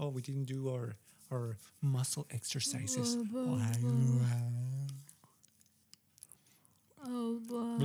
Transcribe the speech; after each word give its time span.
Oh, 0.00 0.08
we 0.08 0.22
didn't 0.22 0.46
do 0.46 0.70
our 0.70 0.96
our 1.30 1.58
muscle 1.82 2.26
exercises. 2.30 3.16
Oh, 3.18 3.24
blah, 3.24 3.42
oh, 7.06 7.40
blah. 7.46 7.76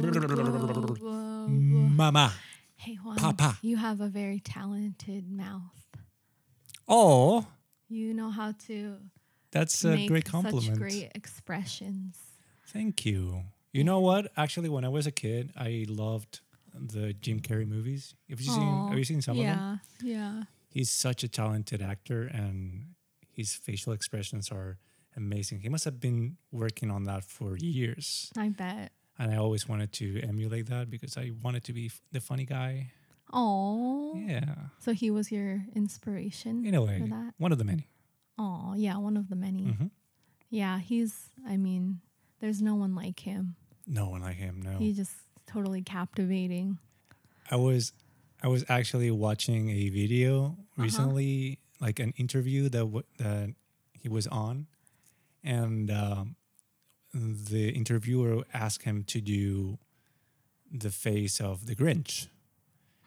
Oh, 1.03 1.47
Mama. 1.49 2.33
Hey 2.77 2.95
Juan, 2.95 3.17
Papa. 3.17 3.57
you 3.61 3.75
have 3.77 3.99
a 3.99 4.07
very 4.07 4.39
talented 4.39 5.29
mouth. 5.29 5.85
Oh, 6.87 7.47
You 7.89 8.13
know 8.13 8.29
how 8.29 8.53
to 8.67 8.97
that's 9.51 9.83
a 9.85 10.07
great 10.07 10.25
compliment. 10.25 10.65
such 10.65 10.75
great 10.77 11.11
expressions. 11.15 12.17
Thank 12.67 13.05
you. 13.05 13.43
You 13.73 13.83
know 13.83 13.99
what? 13.99 14.31
Actually, 14.37 14.69
when 14.69 14.85
I 14.85 14.89
was 14.89 15.05
a 15.07 15.11
kid, 15.11 15.51
I 15.57 15.85
loved 15.89 16.41
the 16.73 17.13
Jim 17.13 17.39
Carrey 17.41 17.67
movies. 17.67 18.13
Have 18.29 18.39
you 18.39 18.51
seen? 18.51 18.87
Have 18.89 18.97
you 18.97 19.03
seen 19.03 19.21
some 19.21 19.37
of 19.39 19.43
them? 19.45 19.79
Yeah, 20.03 20.13
yeah. 20.17 20.43
He's 20.75 20.91
such 20.91 21.23
a 21.23 21.29
talented 21.29 21.81
actor, 21.81 22.23
and 22.41 22.95
his 23.31 23.55
facial 23.55 23.93
expressions 23.93 24.51
are 24.51 24.77
amazing. 25.15 25.61
He 25.61 25.69
must 25.69 25.85
have 25.85 25.99
been 26.01 26.35
working 26.51 26.91
on 26.91 27.05
that 27.05 27.23
for 27.23 27.55
years, 27.57 28.29
I 28.37 28.49
bet. 28.49 28.91
and 29.17 29.31
I 29.33 29.37
always 29.37 29.69
wanted 29.69 29.91
to 29.93 30.19
emulate 30.31 30.65
that 30.67 30.89
because 30.89 31.15
I 31.17 31.31
wanted 31.41 31.63
to 31.63 31.73
be 31.73 31.85
f- 31.85 32.01
the 32.11 32.19
funny 32.19 32.43
guy. 32.45 32.91
Oh, 33.31 34.19
Yeah, 34.27 34.55
so 34.79 34.91
he 34.93 35.09
was 35.11 35.31
your 35.31 35.63
inspiration 35.73 36.65
in 36.65 36.75
a 36.75 36.81
way, 36.81 36.99
for 36.99 37.07
that. 37.07 37.33
one 37.37 37.51
of 37.53 37.57
the 37.57 37.63
many. 37.63 37.87
Oh, 38.37 38.73
yeah, 38.75 38.97
one 38.97 39.15
of 39.17 39.29
the 39.29 39.35
many. 39.37 39.63
Mhm. 39.63 39.91
Yeah, 40.49 40.79
he's. 40.79 41.29
I 41.47 41.55
mean, 41.57 42.01
there's 42.41 42.61
no 42.61 42.75
one 42.75 42.93
like 42.95 43.21
him. 43.21 43.55
No 43.87 44.09
one 44.09 44.21
like 44.21 44.35
him. 44.37 44.61
No, 44.61 44.77
He's 44.77 44.97
just 44.97 45.15
totally 45.47 45.81
captivating. 45.83 46.79
I 47.49 47.55
was 47.55 47.93
I 48.43 48.47
was 48.49 48.65
actually 48.67 49.09
watching 49.11 49.69
a 49.69 49.89
video 49.89 50.57
Uh-huh. 50.77 50.83
recently, 50.83 51.59
like 51.79 51.99
an 51.99 52.13
interview 52.17 52.63
that 52.69 52.79
w- 52.79 53.03
that 53.17 53.53
he 53.93 54.09
was 54.09 54.27
on, 54.27 54.67
and 55.43 55.89
um, 55.89 56.35
the 57.13 57.69
interviewer 57.69 58.43
asked 58.53 58.83
him 58.83 59.03
to 59.05 59.21
do 59.21 59.77
the 60.71 60.91
face 60.91 61.39
of 61.39 61.65
the 61.67 61.75
Grinch, 61.75 62.27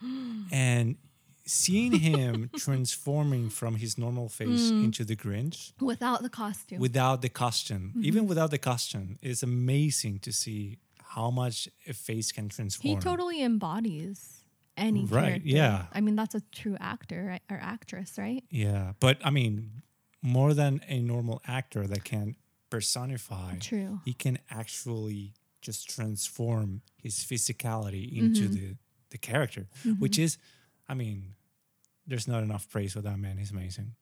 and 0.50 0.96
seeing 1.44 1.92
him 1.92 2.50
transforming 2.56 3.48
from 3.50 3.76
his 3.76 3.96
normal 3.98 4.28
face 4.28 4.70
Mm. 4.70 4.84
into 4.84 5.04
the 5.04 5.16
Grinch 5.16 5.72
Without 5.80 6.22
the 6.22 6.28
costume. 6.30 6.78
without 6.80 7.22
the 7.22 7.28
costume, 7.28 7.90
Mm-hmm. 7.90 8.04
even 8.04 8.26
without 8.26 8.50
the 8.50 8.58
costume, 8.58 9.18
it's 9.22 9.42
amazing 9.42 10.18
to 10.20 10.32
see 10.32 10.78
how 11.14 11.30
much 11.30 11.68
a 11.86 11.92
face 11.94 12.32
can 12.32 12.48
transform. 12.48 12.94
he 12.96 13.00
totally 13.00 13.42
embodies 13.42 14.44
any 14.78 15.04
Right, 15.04 15.24
character. 15.42 15.48
yeah. 15.48 15.86
I 15.92 16.00
mean, 16.00 16.16
that's 16.16 16.34
a 16.34 16.40
true 16.52 16.76
actor 16.80 17.24
right? 17.30 17.42
or 17.50 17.58
actress, 17.60 18.16
right? 18.18 18.44
Yeah, 18.50 18.92
but 19.00 19.18
I 19.24 19.30
mean, 19.30 19.82
more 20.22 20.54
than 20.54 20.80
a 20.88 21.00
normal 21.00 21.42
actor 21.46 21.86
that 21.86 22.04
can 22.04 22.36
personify, 22.70 23.56
True. 23.58 24.00
he 24.04 24.12
can 24.12 24.38
actually 24.50 25.32
just 25.60 25.88
transform 25.90 26.82
his 27.02 27.14
physicality 27.16 28.16
into 28.16 28.44
Mm-hmm. 28.44 28.54
the 28.54 28.76
the 29.10 29.18
character, 29.18 29.66
which 29.98 30.18
is, 30.18 30.36
I 30.86 30.92
mean, 30.92 31.34
there's 32.06 32.28
not 32.28 32.42
enough 32.42 32.68
praise 32.68 32.92
for 32.92 33.00
that 33.00 33.18
man. 33.18 33.38
He's 33.38 33.50
amazing. 33.52 33.94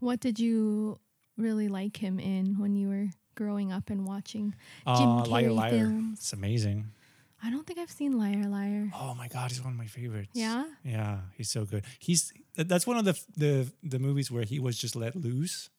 What 0.00 0.18
did 0.18 0.40
you 0.40 0.98
really 1.36 1.68
like 1.68 1.96
him 1.98 2.18
in 2.18 2.58
when 2.58 2.74
you 2.74 2.88
were 2.88 3.08
growing 3.36 3.70
up 3.70 3.88
and 3.88 4.04
watching 4.04 4.54
Jim 4.84 5.08
Uh, 5.08 5.26
Liar 5.26 5.50
Carrey 5.50 5.54
Liar, 5.54 5.70
films? 5.70 6.18
it's 6.18 6.32
amazing. 6.32 6.86
I 7.42 7.50
don't 7.50 7.66
think 7.66 7.78
I've 7.78 7.90
seen 7.90 8.18
Liar 8.18 8.48
Liar. 8.48 8.90
Oh 8.94 9.14
my 9.14 9.28
god, 9.28 9.50
he's 9.50 9.62
one 9.62 9.72
of 9.74 9.78
my 9.78 9.86
favorites. 9.86 10.30
Yeah? 10.34 10.64
yeah, 10.84 11.18
he's 11.36 11.50
so 11.50 11.64
good. 11.64 11.84
He's 11.98 12.32
that's 12.56 12.86
one 12.86 12.96
of 12.96 13.04
the 13.04 13.18
the 13.36 13.72
the 13.82 13.98
movies 13.98 14.30
where 14.30 14.44
he 14.44 14.58
was 14.58 14.78
just 14.78 14.96
let 14.96 15.14
loose, 15.16 15.70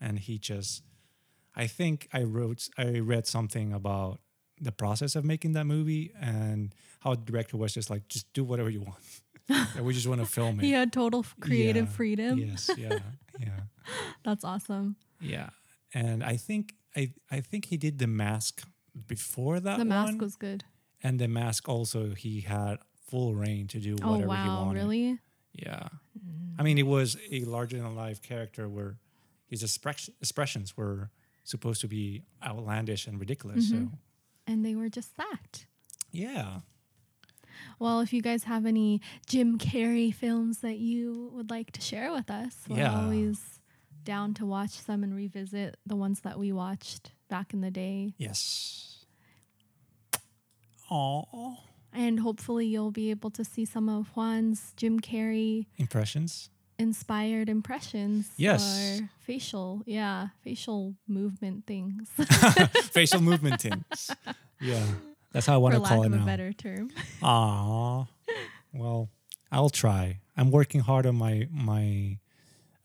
and 0.00 0.18
he 0.18 0.38
just. 0.38 0.82
I 1.54 1.66
think 1.66 2.08
I 2.14 2.22
wrote 2.22 2.68
I 2.78 2.98
read 3.00 3.26
something 3.26 3.72
about 3.74 4.20
the 4.58 4.72
process 4.72 5.14
of 5.16 5.24
making 5.24 5.52
that 5.52 5.64
movie 5.66 6.12
and 6.18 6.74
how 7.00 7.14
the 7.14 7.20
director 7.30 7.56
was 7.58 7.74
just 7.74 7.90
like 7.90 8.08
just 8.08 8.32
do 8.32 8.42
whatever 8.42 8.70
you 8.70 8.80
want, 8.80 9.02
and 9.76 9.84
we 9.84 9.92
just 9.92 10.06
want 10.06 10.20
to 10.22 10.26
film 10.26 10.60
it. 10.60 10.64
He 10.64 10.72
had 10.72 10.92
total 10.94 11.26
creative 11.40 11.86
Yeah, 11.88 11.92
freedom. 11.92 12.38
Yes, 12.38 12.70
yeah, 12.78 12.98
yeah, 13.38 13.60
That's 14.24 14.44
awesome. 14.44 14.96
yeah. 15.20 15.50
And 15.92 16.24
I 16.24 16.36
think 16.38 16.74
I 16.96 17.12
I 17.30 17.40
think 17.40 17.66
he 17.66 17.76
did 17.76 17.98
the 17.98 18.06
mask 18.06 18.62
before 19.06 19.60
that 19.60 19.78
the 19.78 19.84
mask 19.84 20.12
one, 20.12 20.18
was 20.18 20.36
good. 20.36 20.64
And 21.02 21.18
the 21.18 21.28
mask 21.28 21.68
also 21.68 22.14
he 22.14 22.40
had 22.42 22.78
full 23.08 23.34
rein 23.34 23.66
to 23.68 23.78
do 23.80 23.96
Oh 24.02 24.12
whatever 24.12 24.32
he 24.34 24.48
wow, 24.48 24.64
wanted. 24.66 24.78
really? 24.80 25.18
Yeah. 25.52 25.88
Mm. 26.18 26.54
I 26.58 26.62
mean, 26.62 26.78
it 26.78 26.86
was 26.86 27.16
a 27.30 27.44
larger 27.44 27.78
than 27.78 27.94
life 27.96 28.22
character 28.22 28.68
where 28.68 28.96
his 29.48 29.62
expressions 29.62 30.76
were 30.76 31.10
supposed 31.44 31.80
to 31.82 31.88
be 31.88 32.22
outlandish 32.42 33.06
and 33.06 33.18
ridiculous. 33.20 33.68
So, 33.70 33.74
mm-hmm. 33.76 33.94
And 34.46 34.64
they 34.64 34.74
were 34.74 34.88
just 34.88 35.16
that. 35.16 35.66
yeah. 36.10 36.60
Well, 37.78 38.00
if 38.00 38.12
you 38.12 38.22
guys 38.22 38.44
have 38.44 38.64
any 38.66 39.00
Jim 39.26 39.58
Carrey 39.58 40.12
films 40.14 40.58
that 40.60 40.78
you 40.78 41.30
would 41.34 41.50
like 41.50 41.70
to 41.72 41.80
share 41.80 42.12
with 42.12 42.30
us, 42.30 42.54
we're 42.68 42.78
Yeah. 42.78 43.02
always 43.02 43.60
down 44.04 44.34
to 44.34 44.46
watch 44.46 44.70
some 44.70 45.04
and 45.04 45.14
revisit 45.14 45.76
the 45.86 45.94
ones 45.96 46.20
that 46.20 46.38
we 46.38 46.50
watched 46.52 47.12
back 47.28 47.52
in 47.54 47.60
the 47.60 47.70
day. 47.70 48.14
Yes. 48.18 48.91
Oh, 50.90 51.56
And 51.92 52.20
hopefully 52.20 52.66
you'll 52.66 52.90
be 52.90 53.10
able 53.10 53.30
to 53.30 53.44
see 53.44 53.64
some 53.64 53.88
of 53.88 54.08
Juan's 54.14 54.72
Jim 54.76 55.00
Carrey 55.00 55.66
impressions. 55.76 56.48
inspired 56.78 57.48
impressions 57.48 58.30
Yes. 58.36 58.62
or 59.00 59.08
facial, 59.20 59.82
yeah, 59.86 60.28
facial 60.42 60.94
movement 61.06 61.66
things, 61.66 62.08
Facial 62.92 63.20
movement 63.20 63.60
things. 63.60 64.10
Yeah. 64.60 64.84
That's 65.32 65.46
how 65.46 65.54
I 65.54 65.58
want 65.58 65.74
for 65.74 65.80
to 65.80 65.86
call 65.88 66.02
it 66.02 66.06
of 66.06 66.12
a 66.12 66.16
now. 66.16 66.24
better 66.26 66.52
term. 66.52 66.90
Aw. 67.22 68.06
Well, 68.74 69.08
I'll 69.50 69.70
try. 69.70 70.20
I'm 70.36 70.50
working 70.50 70.80
hard 70.80 71.06
on 71.06 71.16
my 71.16 71.46
my 71.50 72.18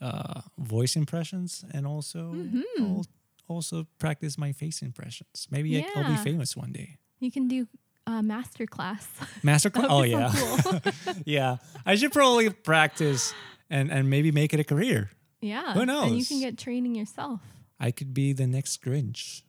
uh, 0.02 0.42
voice 0.58 0.96
impressions 0.96 1.66
and 1.74 1.86
also 1.88 2.34
Mm-hmm. 2.34 3.02
Also 3.50 3.88
practice 3.98 4.38
my 4.38 4.52
face 4.52 4.82
impressions. 4.82 5.48
Maybe 5.50 5.78
I- 5.80 5.88
I'll 5.96 6.10
be 6.12 6.18
famous 6.18 6.56
one 6.58 6.72
day. 6.74 6.98
You 7.20 7.32
can 7.32 7.48
do 7.48 7.68
a 8.08 8.24
master 8.24 8.66
class. 8.66 9.06
Master 9.44 9.70
class. 9.70 9.88
Oh 9.90 10.04
yeah, 10.04 10.32
so 10.32 10.80
cool. 10.80 11.14
yeah. 11.26 11.58
I 11.86 11.96
should 11.96 12.12
probably 12.14 12.50
practice 12.50 13.34
and 13.70 13.92
and 13.92 14.10
maybe 14.10 14.32
make 14.32 14.54
it 14.54 14.60
a 14.60 14.64
career. 14.64 15.12
yeah. 15.42 15.74
Who 15.74 15.86
knows? 15.86 16.08
And 16.08 16.18
you 16.18 16.26
can 16.26 16.40
get 16.40 16.58
training 16.58 16.96
yourself. 16.96 17.42
I 17.80 17.92
could 17.92 18.14
be 18.14 18.34
the 18.34 18.48
next 18.48 18.82
Grinch. 18.82 19.44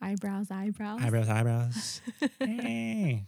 Eyebrows, 0.00 0.50
eyebrows. 0.50 1.00
Eyebrows, 1.02 1.28
eyebrows. 1.28 2.00
hey. 2.38 3.26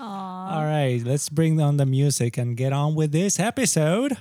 Aw. 0.00 0.56
All 0.56 0.64
right, 0.64 1.00
let's 1.04 1.28
bring 1.28 1.60
on 1.60 1.76
the 1.76 1.86
music 1.86 2.36
and 2.38 2.56
get 2.56 2.72
on 2.72 2.94
with 2.94 3.12
this 3.12 3.38
episode. 3.38 4.16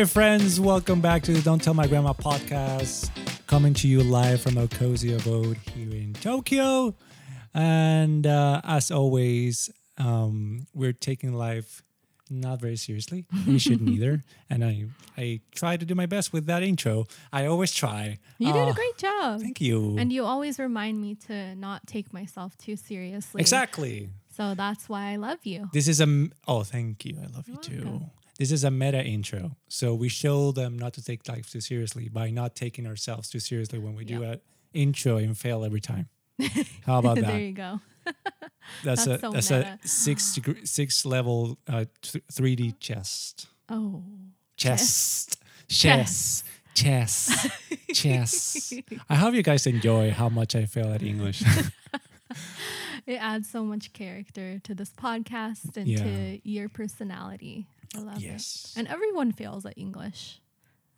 Hi, 0.00 0.06
friends. 0.06 0.58
Welcome 0.58 1.02
back 1.02 1.22
to 1.24 1.32
the 1.34 1.42
Don't 1.42 1.62
Tell 1.62 1.74
My 1.74 1.86
Grandma 1.86 2.14
podcast, 2.14 3.10
coming 3.46 3.74
to 3.74 3.86
you 3.86 4.02
live 4.02 4.40
from 4.40 4.56
our 4.56 4.66
cozy 4.66 5.12
abode 5.12 5.58
here 5.74 5.90
in 5.90 6.14
Tokyo. 6.14 6.94
And 7.52 8.26
uh, 8.26 8.62
as 8.64 8.90
always, 8.90 9.68
um, 9.98 10.66
we're 10.72 10.94
taking 10.94 11.34
life 11.34 11.82
not 12.30 12.62
very 12.62 12.76
seriously. 12.76 13.26
We 13.46 13.58
shouldn't 13.58 13.90
either. 13.90 14.24
And 14.48 14.64
I, 14.64 14.86
I 15.18 15.40
try 15.54 15.76
to 15.76 15.84
do 15.84 15.94
my 15.94 16.06
best 16.06 16.32
with 16.32 16.46
that 16.46 16.62
intro. 16.62 17.04
I 17.30 17.44
always 17.44 17.70
try. 17.74 18.16
You 18.38 18.54
did 18.54 18.68
Uh, 18.68 18.70
a 18.70 18.72
great 18.72 18.96
job. 18.96 19.42
Thank 19.42 19.60
you. 19.60 19.98
And 19.98 20.10
you 20.10 20.24
always 20.24 20.58
remind 20.58 20.98
me 20.98 21.14
to 21.26 21.54
not 21.56 21.86
take 21.86 22.10
myself 22.14 22.56
too 22.56 22.76
seriously. 22.76 23.38
exactly. 23.42 24.08
So 24.34 24.54
that's 24.54 24.88
why 24.88 25.10
I 25.12 25.16
love 25.16 25.40
you. 25.44 25.68
This 25.74 25.88
is 25.88 26.00
a 26.00 26.04
m- 26.04 26.32
oh, 26.48 26.62
thank 26.62 27.04
you. 27.04 27.18
I 27.22 27.26
love 27.36 27.46
you 27.46 27.56
too. 27.56 27.82
welcome. 27.84 28.10
This 28.40 28.50
is 28.52 28.64
a 28.64 28.70
meta 28.70 29.04
intro, 29.04 29.54
so 29.68 29.94
we 29.94 30.08
show 30.08 30.50
them 30.50 30.78
not 30.78 30.94
to 30.94 31.04
take 31.04 31.28
life 31.28 31.50
too 31.50 31.60
seriously 31.60 32.08
by 32.08 32.30
not 32.30 32.56
taking 32.56 32.86
ourselves 32.86 33.28
too 33.28 33.38
seriously 33.38 33.78
when 33.78 33.94
we 33.94 34.06
do 34.06 34.20
Yep. 34.22 34.32
an 34.32 34.40
intro 34.72 35.18
and 35.18 35.36
fail 35.36 35.62
every 35.62 35.82
time. 35.82 36.08
How 36.86 37.00
about 37.00 37.16
that? 37.16 37.26
there 37.26 37.38
you 37.40 37.52
go. 37.52 37.80
That's, 38.82 39.06
a 39.06 39.18
that's 39.18 39.20
so 39.20 39.30
that's 39.32 39.50
meta. 39.50 39.78
a 39.84 39.88
six 39.88 40.34
degree, 40.36 40.64
six 40.64 41.04
level 41.04 41.58
uh, 41.68 41.84
three 42.32 42.56
D 42.56 42.72
chest 42.80 43.46
Oh. 43.68 44.02
chest 44.56 45.36
chess 45.68 46.42
chess 46.74 47.46
chess. 47.92 48.72
I 49.10 49.16
hope 49.16 49.34
you 49.34 49.42
guys 49.42 49.66
enjoy 49.66 50.12
how 50.12 50.30
much 50.30 50.54
I 50.56 50.64
fail 50.64 50.92
at 50.94 51.02
English. 51.02 51.42
it 53.06 53.16
adds 53.20 53.50
so 53.50 53.64
much 53.64 53.92
character 53.92 54.60
to 54.60 54.74
this 54.74 54.90
podcast 54.90 55.76
and 55.76 55.86
Yeah. 55.86 56.04
to 56.04 56.40
your 56.48 56.68
personality. 56.70 57.66
I 57.94 57.98
love 58.00 58.20
Yes. 58.20 58.72
it. 58.74 58.78
And 58.78 58.88
everyone 58.88 59.32
fails 59.32 59.64
at 59.66 59.74
English. 59.76 60.40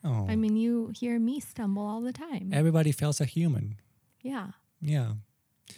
Oh, 0.04 0.26
I 0.28 0.34
mean, 0.36 0.56
you 0.56 0.92
hear 0.98 1.18
me 1.18 1.40
stumble 1.40 1.84
all 1.86 2.00
the 2.00 2.12
time. 2.12 2.50
everybody 2.52 2.92
feels 2.92 3.20
a 3.20 3.24
human. 3.24 3.76
yeah. 4.22 4.48
Yeah. 4.80 5.14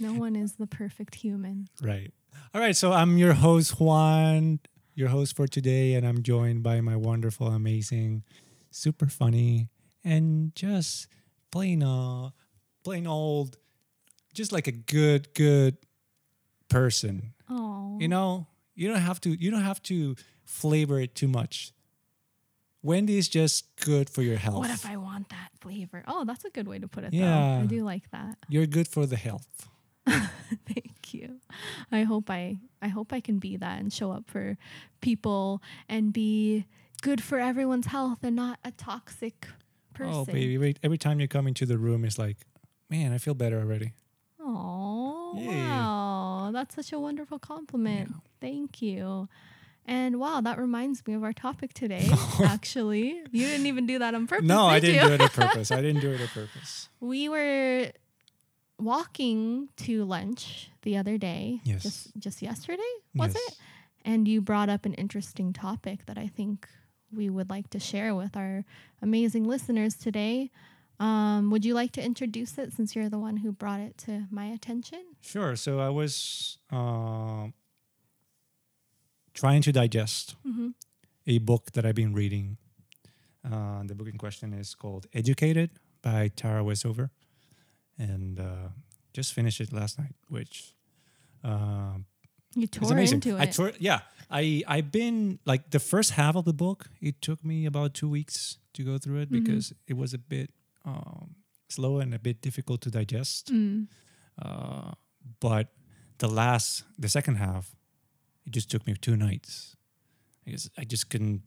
No 0.00 0.14
one 0.14 0.34
is 0.34 0.54
the 0.54 0.66
perfect 0.66 1.14
human. 1.16 1.68
Right. 1.82 2.12
All 2.54 2.60
right. 2.60 2.74
So 2.74 2.90
I'm 2.92 3.18
your 3.18 3.34
host, 3.34 3.78
Juan, 3.78 4.60
your 4.94 5.08
host 5.08 5.36
for 5.36 5.46
today, 5.46 5.94
and 5.94 6.06
I'm 6.06 6.22
joined 6.22 6.62
by 6.62 6.80
my 6.80 6.96
wonderful, 6.96 7.48
amazing, 7.48 8.24
super 8.70 9.06
funny, 9.06 9.68
and 10.02 10.54
just 10.56 11.06
plain, 11.52 11.82
uh, 11.82 12.30
plain 12.82 13.06
old, 13.06 13.58
just 14.32 14.52
like 14.52 14.66
a 14.66 14.72
good, 14.72 15.32
good 15.34 15.76
person. 16.68 17.34
Oh. 17.48 17.98
You 18.00 18.08
know, 18.08 18.46
you 18.74 18.88
don't 18.88 19.00
have 19.00 19.20
to. 19.20 19.30
You 19.30 19.50
don't 19.50 19.62
have 19.62 19.82
to 19.84 20.16
flavor 20.44 21.00
it 21.00 21.14
too 21.14 21.28
much. 21.28 21.72
Wendy 22.82 23.16
is 23.16 23.28
just 23.28 23.74
good 23.76 24.10
for 24.10 24.20
your 24.20 24.36
health. 24.36 24.58
What 24.58 24.70
if 24.70 24.84
I 24.84 24.98
want 24.98 25.30
that 25.30 25.48
flavor? 25.60 26.04
Oh, 26.06 26.24
that's 26.24 26.44
a 26.44 26.50
good 26.50 26.68
way 26.68 26.78
to 26.78 26.86
put 26.86 27.04
it. 27.04 27.14
Yeah. 27.14 27.56
Though. 27.58 27.62
I 27.62 27.66
do 27.66 27.82
like 27.82 28.10
that. 28.10 28.36
You're 28.48 28.66
good 28.66 28.86
for 28.86 29.06
the 29.06 29.16
health. 29.16 29.68
Thank 30.06 31.14
you. 31.14 31.40
I 31.90 32.02
hope 32.02 32.28
I 32.28 32.58
I 32.82 32.88
hope 32.88 33.14
I 33.14 33.20
can 33.20 33.38
be 33.38 33.56
that 33.56 33.80
and 33.80 33.90
show 33.90 34.12
up 34.12 34.24
for 34.26 34.58
people 35.00 35.62
and 35.88 36.12
be 36.12 36.66
good 37.00 37.22
for 37.22 37.38
everyone's 37.38 37.86
health 37.86 38.18
and 38.22 38.36
not 38.36 38.58
a 38.64 38.70
toxic 38.70 39.46
oh, 39.48 39.54
person. 39.94 40.14
Oh, 40.14 40.24
baby! 40.26 40.54
Every, 40.56 40.76
every 40.82 40.98
time 40.98 41.20
you 41.20 41.28
come 41.28 41.46
into 41.46 41.64
the 41.64 41.78
room, 41.78 42.04
it's 42.04 42.18
like, 42.18 42.36
man, 42.90 43.12
I 43.12 43.18
feel 43.18 43.34
better 43.34 43.58
already. 43.58 43.92
Oh, 44.38 45.32
wow. 45.36 46.50
That's 46.52 46.74
such 46.74 46.92
a 46.92 46.98
wonderful 46.98 47.38
compliment. 47.38 48.10
Yeah. 48.10 48.16
Thank 48.42 48.82
you. 48.82 49.28
And 49.86 50.18
wow, 50.18 50.40
that 50.40 50.58
reminds 50.58 51.06
me 51.06 51.12
of 51.14 51.22
our 51.22 51.32
topic 51.34 51.74
today. 51.74 52.08
actually, 52.42 53.22
you 53.30 53.46
didn't 53.46 53.66
even 53.66 53.86
do 53.86 53.98
that 53.98 54.14
on 54.14 54.26
purpose. 54.26 54.46
No, 54.48 54.64
I 54.66 54.80
did 54.80 54.92
didn't 54.92 55.02
you? 55.02 55.08
do 55.08 55.14
it 55.14 55.20
on 55.20 55.28
purpose. 55.48 55.70
I 55.70 55.80
didn't 55.82 56.00
do 56.00 56.10
it 56.12 56.20
on 56.22 56.28
purpose. 56.28 56.88
we 57.00 57.28
were 57.28 57.90
walking 58.78 59.68
to 59.76 60.04
lunch 60.04 60.70
the 60.82 60.96
other 60.96 61.18
day. 61.18 61.60
Yes. 61.64 61.82
Just 61.82 62.16
just 62.18 62.42
yesterday, 62.42 62.82
was 63.14 63.34
Yes. 63.34 63.42
it? 63.48 63.56
And 64.06 64.28
you 64.28 64.40
brought 64.42 64.68
up 64.68 64.84
an 64.84 64.94
interesting 64.94 65.52
topic 65.52 66.06
that 66.06 66.18
I 66.18 66.26
think 66.26 66.68
we 67.14 67.30
would 67.30 67.48
like 67.48 67.70
to 67.70 67.78
share 67.78 68.14
with 68.14 68.36
our 68.36 68.64
amazing 69.00 69.44
listeners 69.44 69.94
today. 69.94 70.50
Um, 71.00 71.50
would 71.50 71.64
you 71.64 71.74
like 71.74 71.92
to 71.92 72.02
introduce 72.04 72.58
it 72.58 72.72
since 72.72 72.94
you're 72.94 73.08
the 73.08 73.18
one 73.18 73.38
who 73.38 73.50
brought 73.52 73.80
it 73.80 73.96
to 73.98 74.24
my 74.30 74.46
attention? 74.46 75.02
Sure. 75.20 75.56
So 75.56 75.78
I 75.80 75.88
was 75.90 76.58
um 76.70 77.54
trying 79.34 79.62
to 79.62 79.72
digest 79.72 80.36
Mm-hmm. 80.46 80.68
a 81.26 81.38
book 81.38 81.72
that 81.72 81.84
I've 81.84 81.94
been 81.94 82.14
reading. 82.14 82.56
Uh, 83.44 83.82
the 83.84 83.94
book 83.94 84.08
in 84.08 84.16
question 84.18 84.52
is 84.52 84.74
called 84.74 85.06
Educated 85.12 85.70
by 86.02 86.28
Tara 86.36 86.62
Westover. 86.64 87.10
And 87.98 88.40
uh, 88.40 88.68
just 89.12 89.32
finished 89.34 89.60
it 89.60 89.72
last 89.72 89.98
night, 89.98 90.14
which 90.28 90.74
uh, 91.44 91.98
You 92.56 92.66
tore 92.66 92.92
amazing. 92.92 93.16
into 93.22 93.38
I 93.38 93.46
tore, 93.46 93.72
yeah, 93.78 94.00
I 94.30 94.62
I've 94.66 94.90
been 94.90 95.38
like 95.44 95.70
the 95.70 95.78
first 95.78 96.10
half 96.12 96.34
of 96.36 96.44
the 96.44 96.52
book, 96.54 96.88
it 97.00 97.20
took 97.20 97.44
me 97.44 97.66
about 97.66 97.94
two 97.94 98.08
weeks 98.08 98.58
to 98.74 98.82
go 98.82 98.98
through 98.98 99.20
it 99.22 99.28
Mhm. 99.30 99.44
because 99.44 99.72
it 99.86 99.96
was 99.96 100.14
a 100.14 100.18
bit 100.18 100.50
um, 100.84 101.36
slow 101.68 102.00
and 102.00 102.12
a 102.14 102.18
bit 102.18 102.40
difficult 102.42 102.80
to 102.82 102.90
digest. 102.90 103.52
Mm. 103.52 103.86
Uh, 104.42 104.92
but 105.40 105.68
the 106.18 106.28
last, 106.28 106.84
the 106.98 107.08
second 107.08 107.36
half, 107.36 107.74
it 108.46 108.52
just 108.52 108.70
took 108.70 108.86
me 108.86 108.94
two 109.00 109.16
nights. 109.16 109.76
I 110.46 110.50
guess 110.50 110.68
I 110.76 110.84
just 110.84 111.10
couldn't 111.10 111.42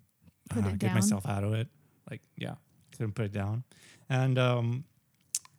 uh, 0.55 0.61
get 0.61 0.79
down. 0.79 0.93
myself 0.95 1.27
out 1.27 1.43
of 1.43 1.53
it. 1.53 1.67
Like, 2.09 2.21
yeah, 2.35 2.55
couldn't 2.91 3.13
put 3.13 3.25
it 3.25 3.33
down. 3.33 3.63
And 4.09 4.39
um, 4.39 4.85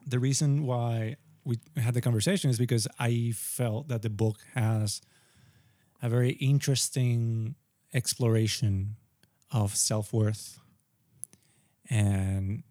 the 0.06 0.19
reason 0.19 0.64
why 0.64 1.17
we 1.44 1.58
had 1.76 1.94
the 1.94 2.00
conversation 2.00 2.50
is 2.50 2.58
because 2.58 2.88
I 2.99 3.32
felt 3.35 3.88
that 3.88 4.02
the 4.02 4.11
book 4.11 4.38
has 4.55 5.00
a 6.02 6.08
very 6.08 6.31
interesting 6.32 7.55
exploration 7.94 8.96
of 9.50 9.75
self 9.76 10.12
worth 10.12 10.58
and 11.88 12.62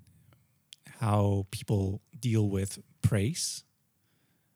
how 0.99 1.47
people 1.51 2.01
deal 2.19 2.49
with 2.49 2.79
praise 3.01 3.63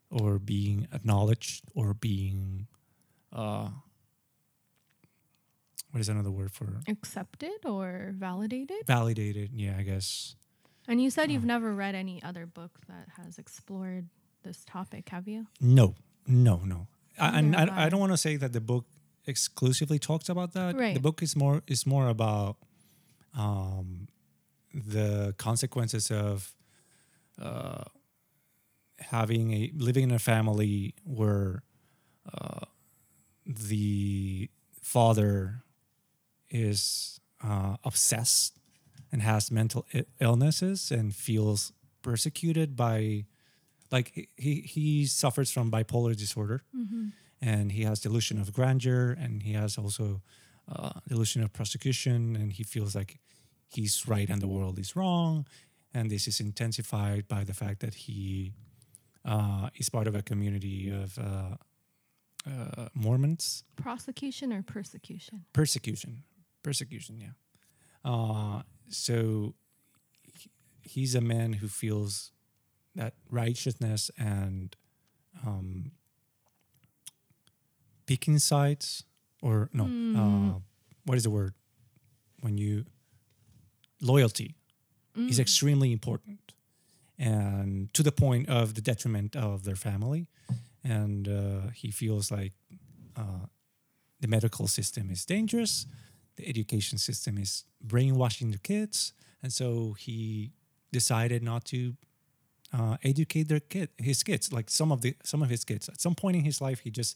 or 0.09 0.39
being 0.39 0.87
acknowledged 0.93 1.63
or 1.73 1.93
being 1.93 2.67
uh 3.33 3.69
what 5.91 5.99
is 6.01 6.09
another 6.09 6.31
word 6.31 6.51
for 6.51 6.79
Accepted 6.87 7.59
or 7.65 8.11
validated? 8.15 8.77
validated 8.87 9.49
yeah 9.53 9.75
i 9.77 9.83
guess 9.83 10.35
And 10.87 11.01
you 11.01 11.09
said 11.11 11.31
you've 11.31 11.43
Uh. 11.43 11.53
never 11.55 11.73
read 11.75 11.95
any 11.95 12.21
other 12.23 12.45
book 12.45 12.71
that 12.87 13.07
has 13.17 13.37
explored 13.37 14.07
this 14.43 14.63
topic, 14.65 15.09
have 15.09 15.27
you? 15.27 15.47
no 15.59 15.95
no 16.27 16.57
no 16.65 16.87
I, 17.19 17.39
and 17.39 17.55
I, 17.55 17.63
I. 17.65 17.85
I 17.85 17.89
don't 17.89 17.99
want 17.99 18.13
to 18.13 18.17
say 18.17 18.37
that 18.37 18.51
the 18.53 18.61
book 18.61 18.85
exclusively 19.27 19.99
talks 19.99 20.29
about 20.29 20.53
that 20.53 20.75
Right. 20.75 20.93
the 20.95 20.99
book 21.07 21.21
is 21.21 21.35
more 21.35 21.61
is 21.67 21.85
more 21.85 22.07
about 22.09 22.55
um 23.37 24.07
the 24.73 25.35
consequences 25.37 26.09
of 26.11 26.55
uh 27.39 27.83
having 28.99 29.51
a 29.53 29.71
living 29.75 30.03
in 30.05 30.11
a 30.11 30.19
family 30.19 30.95
where 31.03 31.63
uh 32.33 32.65
the 33.45 34.49
father 34.81 35.63
is 36.51 37.19
uh, 37.43 37.75
obsessed 37.83 38.57
and 39.11 39.21
has 39.21 39.49
mental 39.51 39.85
illnesses 40.19 40.91
and 40.91 41.13
feels 41.15 41.71
persecuted 42.01 42.75
by 42.75 43.25
like 43.91 44.29
he- 44.37 44.61
he 44.61 45.05
suffers 45.05 45.51
from 45.51 45.69
bipolar 45.71 46.15
disorder 46.15 46.63
Mm-hmm. 46.75 47.07
and 47.41 47.71
he 47.71 47.83
has 47.83 47.99
delusion 47.99 48.39
of 48.39 48.53
grandeur 48.53 49.11
and 49.23 49.43
he 49.43 49.53
has 49.53 49.77
also 49.77 50.21
uh, 50.71 50.91
delusion 51.07 51.43
of 51.43 51.51
prosecution 51.51 52.35
and 52.35 52.53
he 52.53 52.63
feels 52.63 52.95
like 52.95 53.19
he's 53.75 54.07
right 54.07 54.29
and 54.29 54.41
the 54.41 54.47
world 54.47 54.77
is 54.79 54.95
wrong 54.95 55.45
and 55.93 56.09
this 56.09 56.27
is 56.27 56.39
intensified 56.39 57.27
by 57.27 57.43
the 57.43 57.53
fact 57.53 57.79
that 57.79 57.93
he 58.05 58.53
uh, 59.25 59.69
is 59.75 59.89
part 59.89 60.07
of 60.07 60.15
a 60.15 60.21
community 60.21 60.89
of 60.89 61.17
uh, 61.17 61.55
uh, 62.49 62.87
mormons 62.93 63.63
Prosecution 63.75 64.51
or 64.53 64.61
persecution? 64.63 65.45
persecution 65.53 66.23
persecution 66.63 67.19
yeah. 67.19 67.33
Uh, 68.03 68.61
so 68.89 69.53
he's 70.81 71.15
a 71.15 71.21
man 71.21 71.53
who 71.53 71.67
feels 71.67 72.31
that 72.95 73.13
righteousness 73.29 74.11
and 74.17 74.75
um, 75.45 75.91
picking 78.05 78.39
sides 78.39 79.05
or 79.41 79.69
no 79.73 79.85
uh, 80.19 80.59
what 81.05 81.17
is 81.17 81.23
the 81.23 81.29
word? 81.29 81.53
When 82.41 82.57
you 82.57 82.85
loyalty 84.01 84.55
is 85.15 85.39
extremely 85.39 85.91
important 85.91 86.53
and 87.19 87.93
to 87.93 88.01
the 88.01 88.11
point 88.11 88.49
of 88.49 88.73
the 88.73 88.81
detriment 88.81 89.35
of 89.35 89.63
their 89.63 89.75
family. 89.75 90.27
And 90.83 91.27
uh, 91.27 91.69
he 91.75 91.91
feels 91.91 92.31
like 92.31 92.53
uh, 93.15 93.45
the 94.19 94.27
medical 94.27 94.67
system 94.67 95.11
is 95.11 95.25
dangerous 95.25 95.85
the 96.41 96.47
education 96.49 96.97
system 96.97 97.37
is 97.37 97.51
brainwashing 97.93 98.51
the 98.51 98.57
kids 98.71 99.13
and 99.43 99.51
so 99.59 99.93
he 100.05 100.51
decided 100.91 101.41
not 101.51 101.61
to 101.73 101.95
uh, 102.77 102.95
educate 103.11 103.47
their 103.51 103.59
kid 103.73 103.89
his 103.97 104.23
kids 104.23 104.51
like 104.57 104.69
some 104.69 104.91
of 104.95 104.99
the 105.01 105.11
some 105.23 105.41
of 105.45 105.49
his 105.49 105.63
kids 105.69 105.89
at 105.93 105.99
some 106.05 106.15
point 106.15 106.35
in 106.39 106.43
his 106.43 106.59
life 106.67 106.79
he 106.85 106.89
just 107.01 107.13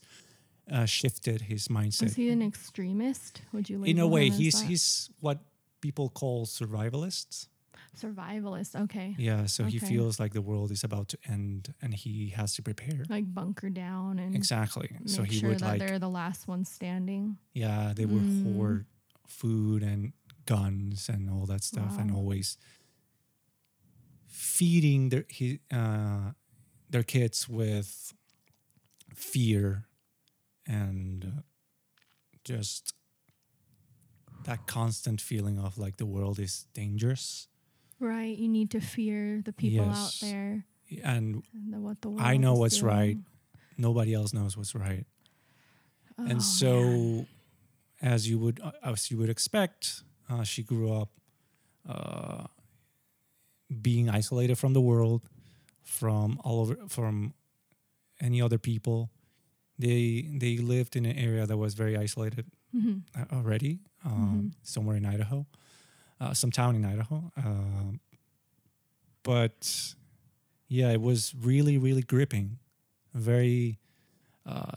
uh, 0.74 0.84
shifted 0.84 1.38
his 1.52 1.68
mindset 1.68 2.06
Is 2.06 2.16
he 2.16 2.28
an 2.36 2.42
extremist? 2.42 3.42
Would 3.52 3.66
you? 3.70 3.84
in 3.84 3.98
a 3.98 4.06
way 4.16 4.24
he's 4.30 4.54
that? 4.60 4.66
he's 4.70 5.10
what 5.20 5.38
people 5.80 6.08
call 6.20 6.46
survivalists 6.46 7.48
survivalist. 7.96 8.72
Okay, 8.84 9.14
yeah 9.18 9.46
so 9.46 9.64
he 9.64 9.78
feels 9.78 10.20
like 10.20 10.32
the 10.34 10.42
world 10.50 10.70
is 10.70 10.84
about 10.84 11.08
to 11.08 11.18
end 11.36 11.72
and 11.82 11.94
he 11.94 12.14
has 12.38 12.54
to 12.56 12.62
prepare 12.62 13.04
like 13.08 13.24
bunker 13.40 13.70
down 13.70 14.18
and 14.18 14.34
exactly 14.36 14.88
so 15.06 15.22
he 15.22 15.36
sure 15.38 15.48
would 15.50 15.60
that 15.60 15.66
like 15.66 15.80
they're 15.80 15.98
the 15.98 16.14
last 16.22 16.46
one 16.48 16.64
standing. 16.64 17.38
Yeah, 17.54 17.92
they 17.96 18.04
would 18.06 18.24
Mm. 18.24 18.42
hoard 18.42 18.86
food 19.26 19.82
and 19.82 20.12
guns 20.46 21.08
and 21.08 21.28
all 21.30 21.46
that 21.46 21.64
stuff, 21.64 21.98
and 21.98 22.10
always 22.10 22.56
feeding 24.26 25.08
their 25.10 25.24
he, 25.28 25.60
uh, 25.72 26.32
their 26.90 27.02
kids 27.02 27.48
with 27.48 28.12
fear 29.14 29.86
and 30.66 31.24
uh, 31.24 31.40
just 32.44 32.94
that 34.44 34.66
constant 34.66 35.20
feeling 35.20 35.58
of 35.58 35.78
like 35.78 35.96
the 35.96 36.06
world 36.06 36.38
is 36.38 36.66
dangerous. 36.74 37.48
Right, 37.98 38.36
you 38.36 38.48
need 38.48 38.70
to 38.70 38.80
fear 38.80 39.40
the 39.44 39.52
people 39.52 39.84
Yes. 39.84 39.94
out 39.94 40.20
there 40.20 40.64
And 41.02 41.42
and 41.52 41.72
the, 41.72 41.78
what 41.78 42.00
the 42.02 42.08
world. 42.10 42.20
I 42.22 42.36
know 42.36 42.54
what's 42.54 42.82
right. 42.82 43.16
nobody 43.78 44.14
else 44.14 44.32
knows 44.32 44.56
what's 44.56 44.74
right. 44.74 45.06
Oh, 46.18 46.24
and 46.26 46.42
so, 46.42 47.26
as 48.02 48.28
you 48.28 48.38
would 48.38 48.60
uh, 48.62 48.72
as 48.82 49.10
you 49.10 49.16
would 49.18 49.30
expect, 49.30 50.02
uh, 50.28 50.42
she 50.44 50.62
grew 50.62 50.92
up 50.92 51.10
uh, 51.88 52.44
being 53.82 54.08
isolated 54.08 54.56
from 54.58 54.72
the 54.72 54.80
world, 54.80 55.22
from 55.82 56.38
all 56.44 56.60
over, 56.60 56.76
from 56.88 57.34
any 58.20 58.40
other 58.40 58.58
people. 58.58 59.10
They 59.78 60.28
they 60.38 60.56
lived 60.58 60.96
in 60.96 61.04
an 61.04 61.16
area 61.16 61.46
that 61.46 61.56
was 61.56 61.74
very 61.74 61.96
isolated 61.96 62.46
Mhm. 62.74 63.02
uh, 63.14 63.24
already, 63.36 63.80
um, 64.04 64.52
somewhere 64.62 64.96
in 64.96 65.04
Idaho, 65.06 65.46
uh, 66.20 66.34
some 66.34 66.50
town 66.50 66.74
in 66.76 66.84
Idaho. 66.84 67.30
Um, 67.36 68.00
but 69.22 69.94
yeah, 70.68 70.90
it 70.92 71.00
was 71.00 71.34
really, 71.34 71.78
really 71.78 72.02
gripping, 72.02 72.58
very 73.14 73.78
uh, 74.44 74.72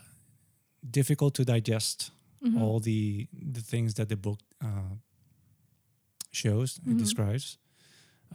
difficult 0.89 1.33
to 1.35 1.45
digest 1.45 2.11
Mhm. 2.41 2.58
all 2.62 2.79
the 2.79 3.27
the 3.34 3.62
things 3.62 3.93
that 3.96 4.10
the 4.10 4.15
book 4.17 4.39
uh, 4.62 4.96
shows 6.31 6.79
it 6.89 6.96
Mhm. 6.96 6.98
describes 6.98 7.58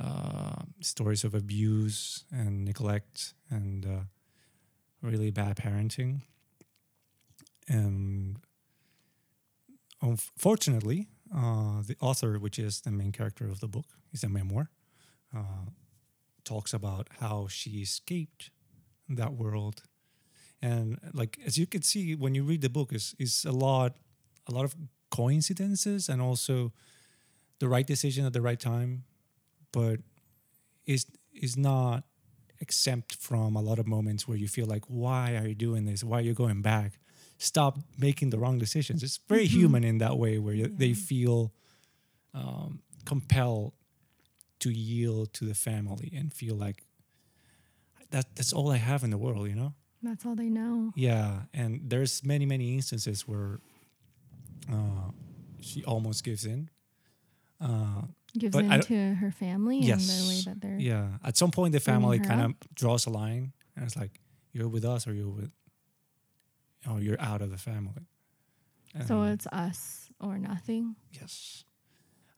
uh, 0.01 0.63
stories 0.81 1.25
of 1.25 1.35
abuse 1.35 2.25
and 2.33 2.65
neglect 2.65 3.35
and 3.51 3.87
uh, 3.87 4.05
really 5.03 5.31
bad 5.31 5.57
parenting 5.57 6.23
and 7.69 8.39
unfortunately 10.03 11.09
uh, 11.35 11.83
the 11.83 11.97
author 12.01 12.39
which 12.39 12.59
is 12.59 12.81
the 12.83 12.91
main 12.91 13.13
character 13.13 13.47
of 13.47 13.61
the 13.61 13.69
book 13.69 13.87
is 14.13 14.23
a 14.25 14.29
memoir 14.29 14.71
uh, 15.37 15.67
talks 16.45 16.73
about 16.73 17.09
how 17.21 17.47
she 17.49 17.71
escaped 17.83 18.51
that 19.09 19.35
world 19.35 19.83
and 20.65 20.87
like 21.21 21.33
as 21.47 21.55
you 21.61 21.67
can 21.67 21.83
see 21.83 22.15
when 22.25 22.35
you 22.37 22.43
read 22.51 22.63
the 22.63 22.71
book 22.79 22.93
is 22.99 23.15
is 23.19 23.45
a 23.45 23.53
lot 23.67 23.91
a 24.51 24.53
lot 24.57 24.65
of 24.65 24.73
coincidences 25.11 26.09
and 26.09 26.19
also 26.29 26.73
the 27.59 27.69
right 27.75 27.87
decision 27.95 28.25
at 28.27 28.33
the 28.33 28.41
right 28.49 28.61
time 28.61 29.05
but 29.73 29.97
is 30.87 31.07
is 31.47 31.57
not 31.57 32.05
exempt 32.61 33.15
from 33.17 33.57
a 33.57 33.61
lot 33.61 33.79
of 33.79 33.87
moments 33.87 34.27
where 34.29 34.39
you 34.39 34.49
feel 34.49 34.67
like 34.75 34.85
why 34.89 35.37
are 35.37 35.49
you 35.49 35.55
doing 35.55 35.85
this? 35.85 36.03
Why 36.05 36.19
are 36.19 36.27
you 36.31 36.35
going 36.35 36.63
back? 36.63 36.91
Stop 37.39 37.79
making 37.99 38.31
the 38.31 38.39
wrong 38.39 38.59
decisions. 38.59 39.03
It's 39.03 39.19
very 39.29 39.47
Mhm. 39.47 39.59
human 39.59 39.85
in 39.85 39.99
that 39.99 40.17
way 40.19 40.39
where 40.39 40.55
you, 40.55 40.67
they 40.69 40.95
feel 40.95 41.53
um, 42.33 42.81
compelled 43.05 43.73
to 44.61 44.71
yield 44.71 45.33
to 45.35 45.45
the 45.45 45.55
family 45.55 46.11
and 46.19 46.33
feel 46.33 46.57
like 46.67 46.79
that 48.11 48.27
that's 48.37 48.53
all 48.53 48.71
i 48.71 48.77
have 48.91 49.03
in 49.07 49.11
the 49.11 49.19
world 49.19 49.49
you 49.49 49.55
know 49.63 49.75
That's 50.05 50.25
all 50.27 50.35
they 50.37 50.51
know. 50.51 50.93
yeah, 50.97 51.43
and 51.55 51.81
there's 51.91 52.23
many 52.25 52.47
many 52.47 52.75
instances 52.75 53.27
where 53.27 53.61
uh, 54.71 55.11
she 55.61 55.83
almost 55.85 56.23
gives 56.25 56.45
in. 56.45 56.69
Uh, 57.61 58.03
Gives 58.37 58.57
in 58.57 58.69
to 58.81 59.15
her 59.15 59.31
family 59.31 59.79
and 59.89 60.01
the 60.01 60.25
way 60.29 60.35
Yes. 60.35 60.45
that 60.47 60.61
they're. 60.61 60.79
yeah, 60.79 61.19
at 61.23 61.37
some 61.37 61.51
point 61.53 61.73
the 61.73 61.79
family 61.81 62.19
kind 62.19 62.41
of 62.43 62.55
draws 62.75 63.07
a 63.07 63.11
line, 63.11 63.53
and 63.77 63.85
it's 63.87 63.97
like 63.97 64.21
you're 64.53 64.69
with 64.69 64.85
us 64.85 65.07
or 65.07 65.15
you're 65.15 65.31
with, 65.31 65.53
or 66.91 67.01
you're 67.01 67.21
out 67.21 67.41
of 67.43 67.51
the 67.51 67.59
family. 67.59 68.07
So 69.07 69.23
it's 69.23 69.47
us 69.53 70.11
or 70.21 70.39
nothing. 70.39 70.97
yes, 71.13 71.65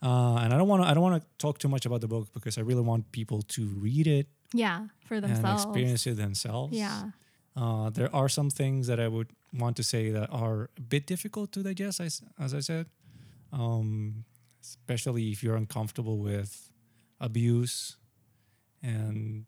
uh, 0.02 0.36
and 0.42 0.52
I 0.52 0.56
don't 0.58 0.68
want 0.68 0.82
to 0.82 0.88
I 0.88 0.92
don't 0.94 1.02
want 1.02 1.22
to 1.22 1.28
talk 1.38 1.58
too 1.58 1.68
much 1.68 1.86
about 1.86 2.00
the 2.02 2.08
book 2.08 2.28
because 2.34 2.58
I 2.58 2.62
really 2.62 2.82
want 2.82 3.10
people 3.12 3.40
to 3.56 3.62
read 3.80 4.06
it 4.06 4.26
Yeah, 4.52 4.88
for 5.08 5.20
themselves. 5.20 5.64
and 5.64 5.70
experience 5.72 6.06
it 6.06 6.16
themselves. 6.16 6.76
Yeah. 6.76 7.10
Uh, 7.56 7.88
there 7.90 8.14
are 8.14 8.28
some 8.28 8.50
things 8.50 8.86
that 8.86 9.00
I 9.00 9.08
would 9.08 9.28
want 9.52 9.76
to 9.76 9.82
say 9.82 10.10
that 10.10 10.28
are 10.30 10.68
a 10.76 10.80
bit 10.82 11.06
difficult 11.06 11.52
to 11.52 11.62
digest, 11.62 12.00
as, 12.00 12.22
as 12.38 12.52
I 12.52 12.60
said, 12.60 12.86
um, 13.52 14.24
especially 14.62 15.30
if 15.30 15.42
you're 15.42 15.56
uncomfortable 15.56 16.18
with 16.18 16.70
abuse 17.18 17.96
and 18.82 19.46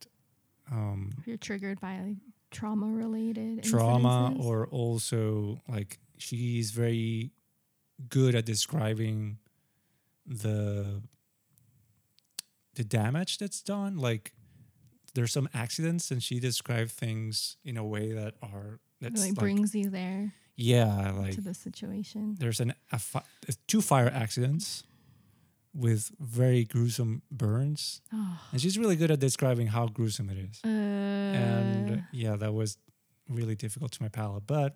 um, 0.73 1.11
If 1.19 1.27
you're 1.27 1.37
triggered 1.37 1.81
by 1.81 2.17
trauma 2.51 2.87
related 2.87 3.63
trauma, 3.63 4.35
or 4.41 4.67
also 4.69 5.61
like 5.69 5.99
she's 6.17 6.71
very 6.71 7.31
good 8.09 8.35
at 8.35 8.47
describing 8.47 9.39
the 10.27 11.03
the 12.75 12.85
damage 12.85 13.39
that's 13.39 13.61
done. 13.63 13.97
Like 13.99 14.33
there's 15.19 15.33
some 15.33 15.49
accidents, 15.53 16.13
and 16.13 16.23
she 16.23 16.39
described 16.39 16.93
things 16.93 17.57
in 17.65 17.77
a 17.77 17.85
way 17.95 18.13
that 18.13 18.35
are 18.41 18.79
that's 19.01 19.21
like 19.21 19.31
like, 19.31 19.39
brings 19.39 19.75
you 19.75 19.91
there 19.91 20.33
yeah, 20.55 21.11
like 21.23 21.35
to 21.35 21.41
the 21.41 21.55
situation. 21.55 22.37
there's 22.39 22.61
an 22.61 22.73
a 22.93 22.99
fi- 22.99 23.25
two 23.67 23.81
fire 23.83 24.11
accidents 24.25 24.85
with 25.75 26.11
very 26.21 26.63
gruesome 26.65 27.23
burns, 27.31 28.01
Oh. 28.13 28.39
and 28.53 28.61
she's 28.63 28.77
really 28.79 28.97
good 28.97 29.11
at 29.11 29.19
describing 29.19 29.67
how 29.69 29.87
gruesome 29.89 30.31
it 30.31 30.39
is. 30.39 30.61
Uh, 30.65 30.69
and 30.69 32.05
yeah, 32.13 32.37
that 32.37 32.53
was 32.55 32.79
really 33.29 33.57
difficult 33.57 33.91
to 33.93 34.03
my 34.03 34.09
palate, 34.09 34.47
but 34.47 34.71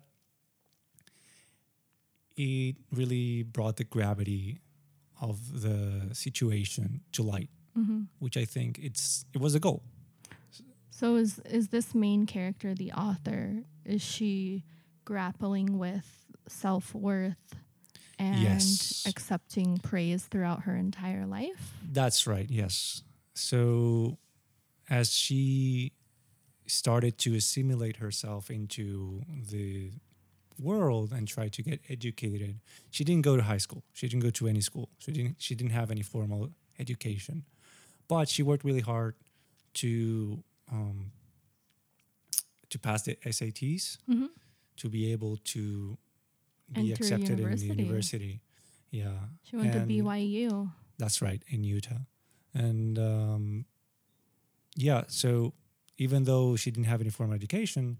it 2.35 2.75
really 2.91 3.43
brought 3.43 3.77
the 3.77 3.83
gravity 3.83 4.59
of 5.21 5.61
the 5.61 6.09
situation 6.13 7.01
to 7.11 7.23
light, 7.23 7.49
mhm. 7.77 8.07
which 8.19 8.35
I 8.37 8.45
think 8.45 8.79
it's 8.79 9.25
it 9.33 9.39
was 9.41 9.55
a 9.55 9.59
goal. 9.59 9.83
So 10.95 11.15
is 11.15 11.39
is 11.39 11.69
this 11.69 11.95
main 11.95 12.25
character 12.25 12.73
the 12.75 12.91
author? 12.91 13.63
Is 13.83 14.01
she 14.01 14.63
grappling 15.05 15.79
with 15.79 16.07
self 16.47 16.93
worth 16.93 17.55
and 18.19 18.39
Yes. 18.41 19.03
accepting 19.07 19.79
praise 19.79 20.25
throughout 20.25 20.63
her 20.63 20.75
entire 20.75 21.25
life? 21.25 21.73
That's 21.91 22.27
right. 22.27 22.49
Yes. 22.49 23.01
So 23.33 24.17
as 24.89 25.11
she 25.13 25.93
started 26.67 27.17
to 27.19 27.35
assimilate 27.35 27.97
herself 27.97 28.49
into 28.51 29.23
the 29.49 29.91
world 30.59 31.11
and 31.11 31.27
try 31.27 31.49
to 31.49 31.61
get 31.63 31.81
educated, 31.89 32.59
she 32.91 33.03
didn't 33.03 33.23
go 33.23 33.35
to 33.35 33.43
high 33.43 33.57
school. 33.57 33.83
She 33.93 34.07
didn't 34.07 34.23
go 34.23 34.29
to 34.29 34.47
any 34.47 34.61
school. 34.61 34.89
She 34.99 35.11
didn't 35.11 35.35
she 35.39 35.55
didn't 35.55 35.73
have 35.73 35.89
any 35.89 36.03
formal 36.03 36.51
education. 36.79 37.45
But 38.07 38.29
she 38.29 38.43
worked 38.43 38.63
really 38.63 38.81
hard 38.81 39.15
to 39.81 40.43
um, 40.71 41.11
to 42.69 42.79
pass 42.79 43.03
the 43.03 43.15
SATs 43.25 43.97
Mhm. 44.09 44.29
to 44.77 44.89
be 44.89 45.11
able 45.11 45.37
to 45.37 45.97
be 46.71 46.91
Enter 46.91 46.93
accepted 47.03 47.29
in 47.31 47.37
university. 47.39 47.67
the 47.69 47.81
university. 47.83 48.41
Yeah. 48.91 49.27
She 49.43 49.55
went 49.57 49.75
And- 49.75 49.87
to 49.89 49.93
BYU. 49.93 50.71
that's 50.97 51.21
right, 51.21 51.43
in 51.47 51.63
Utah. 51.63 52.05
And 52.53 52.97
um, 52.99 53.65
yeah, 54.75 55.03
so 55.07 55.53
even 55.97 56.23
though 56.23 56.55
she 56.55 56.71
didn't 56.71 56.85
have 56.87 57.01
any 57.01 57.09
formal 57.09 57.35
education, 57.35 57.97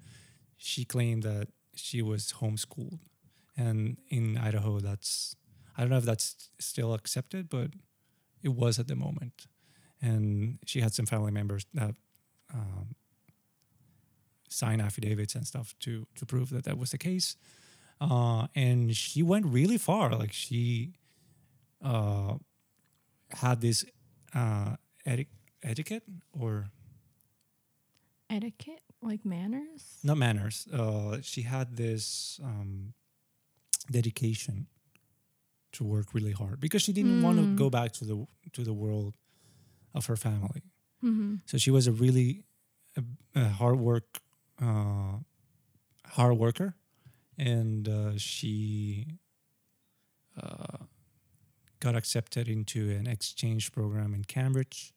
she 0.57 0.85
claimed 0.85 1.23
that 1.23 1.49
she 1.75 2.01
was 2.01 2.33
homeschooled. 2.33 2.99
And 3.55 3.97
in 4.07 4.37
Idaho, 4.37 4.79
that's, 4.79 5.35
I 5.77 5.81
don't 5.81 5.89
know 5.91 5.97
if 5.97 6.05
that's 6.05 6.49
still 6.59 6.93
accepted, 6.93 7.49
but 7.49 7.71
it 8.41 8.49
was 8.49 8.79
at 8.79 8.87
the 8.87 8.95
moment. 8.95 9.47
And 10.01 10.59
she 10.65 10.81
had 10.81 10.93
some 10.93 11.05
family 11.05 11.31
members 11.31 11.65
that 11.73 11.95
um, 12.53 12.95
sign 14.49 14.79
affidavits 14.79 15.35
and 15.35 15.45
stuff 15.47 15.73
to, 15.79 16.05
to 16.15 16.25
prove 16.25 16.49
that 16.51 16.63
that 16.65 16.77
was 16.77 16.91
the 16.91 16.97
case. 16.97 17.35
Uh, 17.99 18.47
and 18.55 18.95
she 18.95 19.23
went 19.23 19.45
really 19.45 19.77
far. 19.77 20.11
Like 20.15 20.33
she, 20.33 20.93
uh, 21.83 22.35
had 23.31 23.61
this 23.61 23.83
uh, 24.35 24.75
eti- 25.05 25.27
etiquette 25.63 26.03
or 26.39 26.67
Etiquette, 28.29 28.81
like 29.01 29.25
manners. 29.25 29.99
not 30.03 30.17
manners. 30.17 30.67
Uh, 30.73 31.17
she 31.21 31.43
had 31.43 31.75
this 31.77 32.39
um, 32.43 32.93
dedication 33.91 34.67
to 35.73 35.83
work 35.83 36.13
really 36.13 36.31
hard 36.31 36.59
because 36.59 36.81
she 36.81 36.93
didn't 36.93 37.21
want 37.21 37.37
to 37.37 37.43
Mm. 37.43 37.55
go 37.57 37.69
back 37.69 37.91
to 37.93 38.05
the 38.05 38.25
to 38.53 38.63
the 38.63 38.73
world 38.73 39.13
of 39.93 40.05
her 40.07 40.15
family. 40.15 40.61
Mm-hmm. 41.03 41.35
So 41.45 41.57
she 41.57 41.69
was 41.71 41.87
a 41.87 41.91
really 41.91 42.45
a, 42.95 43.03
a 43.35 43.49
hard 43.49 43.79
work, 43.79 44.21
uh, 44.61 45.17
hard 46.05 46.37
worker, 46.37 46.75
and 47.37 47.87
uh, 47.89 48.17
she 48.17 49.07
uh, 50.41 50.77
got 51.79 51.95
accepted 51.95 52.47
into 52.47 52.89
an 52.91 53.07
exchange 53.07 53.71
program 53.71 54.13
in 54.13 54.23
Cambridge, 54.23 54.93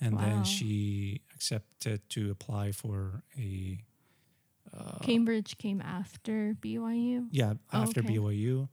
and 0.00 0.14
Wow. 0.16 0.20
then 0.22 0.44
she 0.44 1.20
accepted 1.34 2.08
to 2.10 2.30
apply 2.30 2.72
for 2.72 3.22
a 3.36 3.78
uh, 4.76 4.98
Cambridge 4.98 5.56
came 5.56 5.80
after 5.80 6.54
BYU 6.60 7.28
yeah 7.30 7.54
Oh, 7.72 7.82
after 7.82 8.00
okay. 8.00 8.16
BYU. 8.16 8.68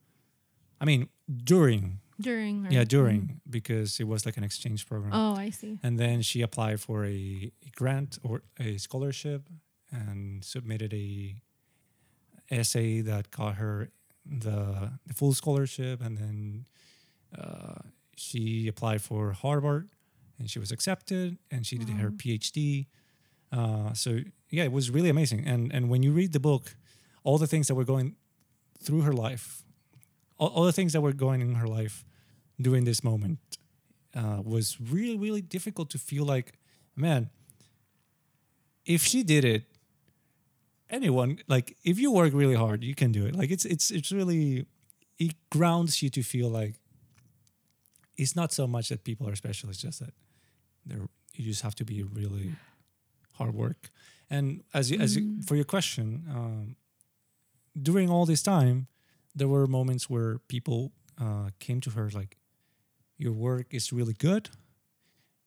I 0.82 0.86
mean 0.86 1.08
during 1.44 2.02
during. 2.20 2.66
Or, 2.68 2.72
yeah 2.72 2.84
during 2.86 3.22
Mhm. 3.22 3.40
because 3.50 4.00
it 4.00 4.08
was 4.08 4.26
like 4.26 4.38
an 4.38 4.44
exchange 4.44 4.86
program. 4.88 5.12
Oh, 5.14 5.36
I 5.36 5.50
see. 5.52 5.80
and 5.84 5.98
then 6.00 6.22
she 6.22 6.42
applied 6.42 6.80
for 6.80 7.06
a, 7.06 7.52
a 7.66 7.70
grant 7.76 8.18
or 8.24 8.42
a 8.60 8.78
scholarship 8.78 9.50
and 9.92 10.44
submitted 10.44 10.94
a 10.94 11.36
essay 12.52 13.02
that 13.02 13.32
got 13.32 13.56
her 13.56 13.90
the, 14.26 14.92
the 15.06 15.14
full 15.14 15.34
scholarship, 15.34 16.02
and 16.02 16.18
then 16.18 16.66
uh, 17.38 17.76
she 18.16 18.68
applied 18.68 19.02
for 19.02 19.34
Harvard, 19.34 19.90
and 20.40 20.50
she 20.50 20.58
was 20.60 20.72
accepted, 20.72 21.38
and 21.52 21.66
she 21.66 21.78
did 21.78 21.90
her 21.90 22.10
PhD. 22.12 22.88
Uh, 23.52 23.94
so 23.94 24.20
yeah, 24.50 24.64
it 24.64 24.72
was 24.72 24.90
really 24.90 25.10
amazing. 25.10 25.46
And 25.48 25.72
and 25.74 25.90
when 25.90 26.02
you 26.04 26.12
read 26.12 26.34
the 26.34 26.40
book, 26.40 26.76
all 27.24 27.38
the 27.38 27.48
things 27.48 27.68
that 27.68 27.76
were 27.76 27.86
going 27.86 28.16
through 28.82 29.02
her 29.02 29.14
life, 29.14 29.64
all, 30.38 30.50
all 30.50 30.66
the 30.66 30.72
things 30.74 30.94
that 30.94 31.02
were 31.02 31.14
going 31.14 31.42
in 31.42 31.56
her 31.56 31.68
life 31.68 32.06
during 32.62 32.86
this 32.86 33.04
moment, 33.04 33.40
uh, 34.16 34.42
was 34.44 34.78
really 34.80 35.18
really 35.18 35.42
difficult 35.42 35.90
to 35.92 35.98
feel 35.98 36.26
like, 36.26 36.54
man, 36.96 37.30
if 38.86 39.04
she 39.04 39.24
did 39.24 39.44
it, 39.44 39.64
anyone 40.90 41.40
like 41.48 41.76
if 41.84 42.00
you 42.00 42.12
work 42.12 42.34
really 42.34 42.56
hard, 42.56 42.84
you 42.84 42.96
can 42.96 43.12
do 43.12 43.26
it. 43.26 43.36
Like 43.36 43.52
it's 43.52 43.66
it's 43.66 43.92
it's 43.92 44.12
really 44.12 44.66
it 45.18 45.34
grounds 45.50 46.02
you 46.02 46.10
to 46.10 46.24
feel 46.24 46.50
like 46.50 46.76
it's 48.18 48.36
not 48.36 48.52
so 48.54 48.68
much 48.68 48.90
that 48.90 49.04
people 49.04 49.28
are 49.28 49.36
special; 49.36 49.70
it's 49.70 49.80
just 49.82 50.00
that 50.00 50.14
they're 50.86 51.08
you 51.34 51.44
just 51.44 51.62
have 51.64 51.76
to 51.76 51.84
be 51.86 52.02
really 52.04 52.52
hard 53.34 53.54
work. 53.54 53.90
And 54.30 54.64
as 54.74 54.90
you, 54.90 55.00
as 55.00 55.16
you, 55.18 55.22
Mm. 55.24 55.46
for 55.46 55.56
your 55.56 55.66
question, 55.66 56.24
um, 56.30 56.76
during 57.80 58.10
all 58.10 58.26
this 58.26 58.42
time, 58.42 58.88
there 59.36 59.48
were 59.48 59.68
moments 59.68 60.10
where 60.10 60.40
people 60.48 60.94
uh, 61.22 61.50
came 61.60 61.82
to 61.82 61.92
her 61.92 62.10
like, 62.10 62.38
"Your 63.18 63.34
work 63.34 63.68
is 63.74 63.92
really 63.92 64.14
good, 64.14 64.50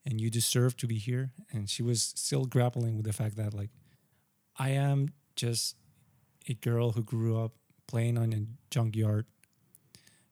and 0.04 0.21
you 0.21 0.30
deserve 0.30 0.76
to 0.78 0.87
be 0.87 0.99
here." 0.99 1.33
And 1.50 1.68
she 1.68 1.83
was 1.83 2.02
still 2.14 2.45
grappling 2.45 2.97
with 2.97 3.07
the 3.07 3.12
fact 3.12 3.37
that 3.37 3.54
like, 3.54 3.71
I 4.57 4.71
am 4.71 5.09
just 5.37 5.76
a 6.49 6.54
girl 6.54 6.92
who 6.92 7.02
grew 7.02 7.42
up 7.42 7.52
playing 7.87 8.18
on 8.18 8.33
a 8.33 8.40
junkyard, 8.71 9.26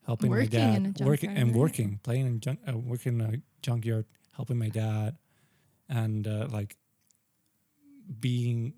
helping 0.05 0.31
my 0.31 0.47
dad, 0.47 0.77
in 0.77 0.87
a 0.87 1.05
working 1.05 1.31
and 1.31 1.49
right? 1.49 1.57
working, 1.57 2.01
playing 2.03 2.27
in 2.27 2.41
junk, 2.41 2.61
uh, 2.69 2.77
working 2.77 3.21
in 3.21 3.35
a 3.35 3.37
junkyard, 3.63 4.05
helping 4.35 4.59
my 4.59 4.69
dad, 4.69 5.17
and 5.89 6.27
uh, 6.27 6.49
like 6.51 6.77
being 8.21 8.75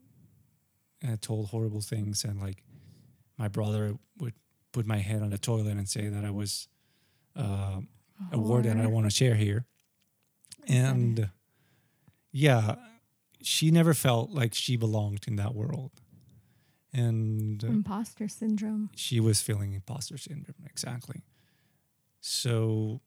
uh, 1.07 1.17
told 1.21 1.49
horrible 1.49 1.81
things, 1.81 2.25
and 2.25 2.41
like 2.41 2.63
my 3.37 3.49
brother 3.49 3.95
would 4.19 4.35
put 4.79 4.87
my 4.87 4.99
head 4.99 5.23
on 5.23 5.31
the 5.31 5.39
toilet 5.39 5.77
and 5.77 5.89
say 5.89 6.09
that 6.09 6.25
I 6.25 6.31
was 6.31 6.69
uh, 7.35 7.81
a 8.31 8.39
word 8.39 8.65
that 8.65 8.77
I 8.77 8.87
want 8.87 9.07
to 9.07 9.11
share 9.11 9.35
here, 9.35 9.67
and 10.69 11.31
yeah, 12.31 12.77
she 13.43 13.73
never 13.73 13.93
felt 13.93 14.31
like 14.31 14.55
she 14.55 14.77
belonged 14.77 15.25
in 15.27 15.35
that 15.37 15.53
world, 15.53 15.91
and 16.93 17.65
uh, 17.65 17.67
Imposter 17.67 18.29
syndrome. 18.29 18.91
she 18.95 19.19
was 19.19 19.43
feeling 19.43 19.73
imposter 19.73 20.17
syndrome 20.17 20.65
exactly. 20.65 21.23
So 22.21 23.01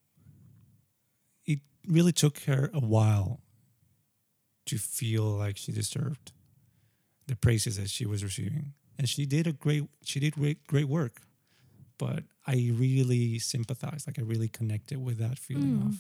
it 1.46 1.60
really 1.88 2.12
took 2.12 2.40
her 2.50 2.70
a 2.74 2.80
while 2.82 3.40
to 4.66 4.78
feel 4.78 5.24
like 5.24 5.56
she 5.58 5.72
deserved 5.72 6.34
the 7.28 7.36
praises 7.38 7.78
that 7.78 7.90
she 7.90 8.06
was 8.06 8.24
receiving. 8.24 8.74
And 8.98 9.08
she 9.08 9.26
did 9.26 9.48
a 9.48 9.54
great 9.54 9.84
she 10.04 10.20
did 10.20 10.34
great 10.34 10.68
great 10.68 10.90
work 10.90 11.22
but 12.04 12.22
i 12.54 12.56
really 12.86 13.26
sympathize. 13.40 14.02
like 14.08 14.18
i 14.22 14.24
really 14.34 14.48
connected 14.60 14.98
with 15.08 15.18
that 15.26 15.38
feeling 15.48 15.76
Mm. 15.80 15.88
of 15.88 15.96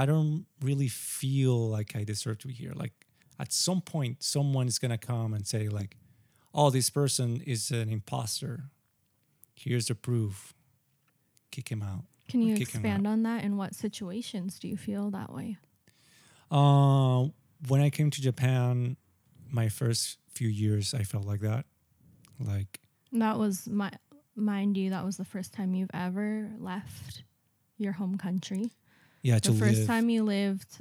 i 0.00 0.02
don't 0.10 0.44
really 0.68 0.88
feel 0.88 1.56
like 1.76 1.90
i 2.00 2.02
deserve 2.12 2.36
to 2.42 2.46
be 2.52 2.54
here 2.62 2.74
like 2.84 2.92
at 3.44 3.50
some 3.52 3.80
point 3.92 4.14
someone 4.34 4.66
is 4.72 4.78
going 4.82 4.90
to 4.98 5.02
come 5.12 5.30
and 5.36 5.44
say 5.46 5.64
like 5.80 5.92
oh 6.58 6.68
this 6.76 6.88
person 7.00 7.28
is 7.54 7.70
an 7.80 7.88
imposter 7.98 8.54
here's 9.54 9.86
the 9.90 9.94
proof 10.08 10.34
kick 11.50 11.66
him 11.74 11.82
out 11.82 12.04
Can 12.32 12.40
you 12.48 12.54
expand 12.64 13.06
on 13.06 13.22
that? 13.28 13.44
In 13.46 13.52
what 13.60 13.74
situations 13.74 14.58
do 14.60 14.66
you 14.72 14.76
feel 14.88 15.04
that 15.18 15.30
way? 15.38 15.56
Uh, 16.50 17.28
when 17.68 17.80
I 17.80 17.90
came 17.90 18.10
to 18.10 18.20
Japan, 18.30 18.96
my 19.50 19.68
first 19.68 20.18
few 20.36 20.48
years, 20.48 20.94
I 20.94 21.02
felt 21.04 21.26
like 21.32 21.40
that. 21.50 21.64
Like, 22.40 22.80
That 23.12 23.38
was 23.38 23.68
my 23.68 23.90
mind 24.36 24.76
you. 24.76 24.90
That 24.90 25.04
was 25.04 25.16
the 25.16 25.24
first 25.24 25.52
time 25.52 25.74
you've 25.74 25.90
ever 25.94 26.50
left 26.58 27.22
your 27.78 27.92
home 27.92 28.16
country. 28.18 28.72
yeah, 29.22 29.38
The 29.38 29.52
first 29.52 29.86
time 29.86 30.08
you 30.10 30.22
lived 30.24 30.80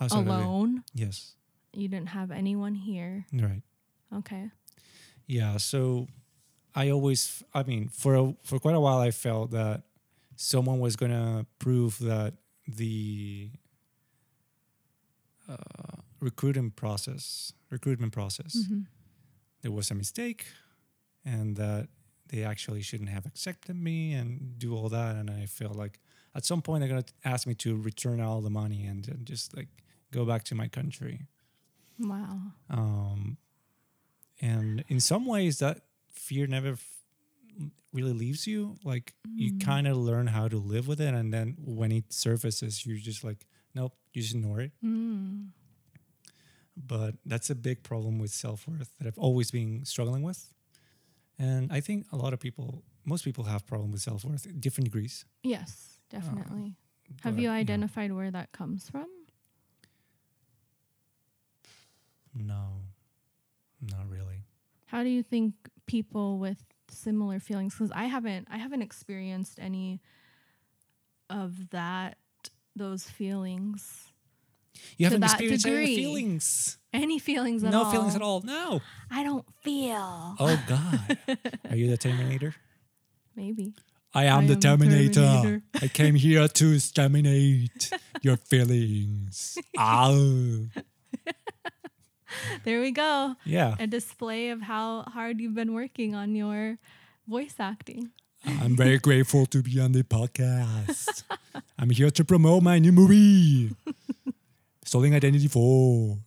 outside 0.00 0.26
alone. 0.26 0.84
Yes, 0.94 1.34
You 1.72 1.88
didn't 1.88 2.08
have 2.10 2.30
anyone 2.30 2.74
here. 2.74 3.26
right. 3.32 3.62
Okay. 4.14 4.50
Yeah, 5.26 5.58
so 5.58 6.06
I 6.74 6.90
always, 6.90 7.42
I 7.52 7.62
mean, 7.64 7.88
for 7.88 8.14
a, 8.14 8.34
for 8.42 8.58
quite 8.58 8.74
a 8.74 8.80
while, 8.80 8.98
I 8.98 9.10
felt 9.10 9.50
that 9.50 9.82
someone 10.36 10.78
was 10.80 10.96
gonna 10.96 11.44
prove 11.58 11.98
that 11.98 12.34
the 12.66 13.50
uh, 15.48 15.56
recruitment 16.20 16.76
process, 16.76 17.52
recruitment 17.70 18.12
process, 18.12 18.56
Mhm. 18.56 18.86
there 19.62 19.72
was 19.72 19.90
a 19.90 19.94
mistake 19.94 20.46
and 21.24 21.56
that 21.56 21.88
they 22.28 22.42
actually 22.44 22.82
shouldn't 22.82 23.08
have 23.10 23.26
accepted 23.26 23.76
me 23.76 24.12
and 24.12 24.58
do 24.58 24.74
all 24.76 24.88
that 24.88 25.16
and 25.16 25.30
i 25.30 25.46
feel 25.46 25.72
like 25.74 25.98
at 26.34 26.44
some 26.44 26.60
point 26.62 26.80
they're 26.80 26.88
going 26.88 27.02
to 27.02 27.12
ask 27.24 27.46
me 27.46 27.54
to 27.54 27.76
return 27.76 28.20
all 28.20 28.40
the 28.40 28.50
money 28.50 28.84
and, 28.86 29.08
and 29.08 29.26
just 29.26 29.56
like 29.56 29.68
go 30.12 30.24
back 30.24 30.44
to 30.44 30.54
my 30.54 30.68
country 30.68 31.26
Wow. 32.00 32.38
um, 32.70 33.38
and 34.40 34.84
in 34.88 35.00
some 35.00 35.26
ways 35.26 35.58
that 35.58 35.80
fear 36.12 36.46
never 36.46 36.72
f- 36.72 36.86
really 37.92 38.12
leaves 38.12 38.46
you 38.46 38.76
like 38.84 39.14
you 39.34 39.52
Mm. 39.54 39.64
kind 39.64 39.88
of 39.88 39.96
learn 39.96 40.26
how 40.28 40.46
to 40.48 40.56
live 40.58 40.86
with 40.86 41.00
it 41.00 41.12
and 41.14 41.32
then 41.34 41.56
when 41.64 41.90
it 41.92 42.12
surfaces 42.12 42.84
you're 42.86 42.98
just 42.98 43.24
like 43.24 43.46
nope 43.74 43.94
you 44.12 44.22
just 44.22 44.34
ignore 44.34 44.60
it 44.60 44.72
Mm. 44.84 45.48
but 46.76 47.14
that's 47.26 47.50
a 47.50 47.54
big 47.54 47.82
problem 47.82 48.18
with 48.18 48.30
self-worth 48.30 48.90
that 48.98 49.06
I've 49.08 49.18
always 49.18 49.50
been 49.50 49.84
struggling 49.84 50.22
with. 50.22 50.52
And 51.38 51.72
I 51.72 51.80
think 51.80 52.06
a 52.12 52.16
lot 52.16 52.32
of 52.32 52.40
people, 52.40 52.82
most 53.04 53.24
people 53.24 53.44
have 53.44 53.66
problem 53.66 53.92
with 53.92 54.00
self-worth 54.00 54.46
different 54.60 54.86
degrees. 54.86 55.24
Yes, 55.42 55.98
uh, 56.12 56.18
definitely. 56.18 56.74
have 57.22 57.34
But, 57.36 57.42
you 57.42 57.48
yeah. 57.48 57.54
identified 57.54 58.12
where 58.12 58.30
that 58.30 58.52
comes 58.52 58.88
from? 58.90 59.06
No, 62.34 62.82
not 63.80 64.08
really. 64.08 64.44
How 64.86 65.02
do 65.02 65.08
you 65.08 65.22
think 65.22 65.54
people 65.86 66.38
with 66.38 66.64
similar 66.90 67.38
feelings 67.38 67.74
because 67.74 67.92
I 67.92 68.04
haven't 68.04 68.48
I 68.50 68.56
haven't 68.58 68.82
experienced 68.82 69.58
any 69.60 70.00
of 71.28 71.70
that 71.70 72.16
those 72.74 73.04
feelings. 73.04 74.12
You 74.96 75.06
haven't 75.06 75.24
experienced 75.24 75.66
any 75.66 75.96
feelings. 75.96 76.77
Any 76.92 77.18
feelings 77.18 77.62
at 77.64 77.70
no 77.72 77.84
all? 77.84 77.90
feelings 77.92 78.14
at 78.16 78.22
all. 78.22 78.40
No. 78.42 78.80
I 79.10 79.22
don't 79.22 79.44
feel. 79.62 80.36
Oh 80.38 80.62
God. 80.66 81.18
Are 81.70 81.76
you 81.76 81.88
the 81.90 81.96
Terminator? 81.98 82.54
Maybe. 83.36 83.74
I 84.14 84.24
am 84.24 84.44
I 84.44 84.46
the 84.46 84.54
am 84.54 84.60
Terminator. 84.60 85.20
Terminator. 85.20 85.62
I 85.82 85.88
came 85.88 86.14
here 86.14 86.48
to 86.48 86.74
exterminate 86.74 87.90
your 88.22 88.36
feelings. 88.36 89.58
Ow. 89.78 90.66
There 92.64 92.80
we 92.82 92.90
go. 92.90 93.36
Yeah. 93.44 93.74
A 93.80 93.86
display 93.86 94.50
of 94.50 94.60
how 94.60 95.02
hard 95.02 95.40
you've 95.40 95.54
been 95.54 95.72
working 95.72 96.14
on 96.14 96.34
your 96.34 96.76
voice 97.26 97.54
acting. 97.58 98.10
I'm 98.44 98.76
very 98.76 98.98
grateful 98.98 99.46
to 99.46 99.62
be 99.62 99.80
on 99.80 99.92
the 99.92 100.02
podcast. 100.02 101.22
I'm 101.78 101.88
here 101.90 102.10
to 102.10 102.24
promote 102.24 102.62
my 102.62 102.78
new 102.78 102.92
movie, 102.92 103.70
Stolen 104.84 105.14
Identity 105.14 105.48
4. 105.48 106.18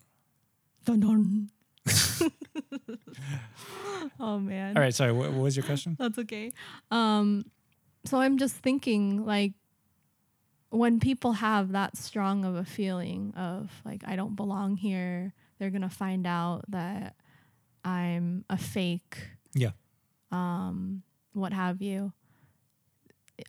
Dun 0.85 0.99
dun. 0.99 1.49
oh 4.19 4.39
man. 4.39 4.75
All 4.77 4.81
right, 4.83 4.93
sorry, 4.93 5.11
what, 5.11 5.31
what 5.31 5.41
was 5.41 5.55
your 5.55 5.65
question? 5.65 5.95
That's 5.99 6.17
okay. 6.19 6.51
Um, 6.89 7.45
so 8.05 8.17
I'm 8.19 8.37
just 8.37 8.55
thinking, 8.55 9.25
like, 9.25 9.53
when 10.69 10.99
people 10.99 11.33
have 11.33 11.73
that 11.73 11.97
strong 11.97 12.45
of 12.45 12.55
a 12.55 12.63
feeling 12.63 13.33
of 13.35 13.69
like 13.83 14.03
I 14.05 14.15
don't 14.15 14.35
belong 14.35 14.77
here, 14.77 15.33
they're 15.59 15.69
gonna 15.69 15.89
find 15.89 16.25
out 16.25 16.63
that 16.69 17.15
I'm 17.83 18.45
a 18.49 18.57
fake. 18.57 19.17
Yeah. 19.53 19.71
Um, 20.31 21.03
what 21.33 21.51
have 21.53 21.81
you? 21.81 22.13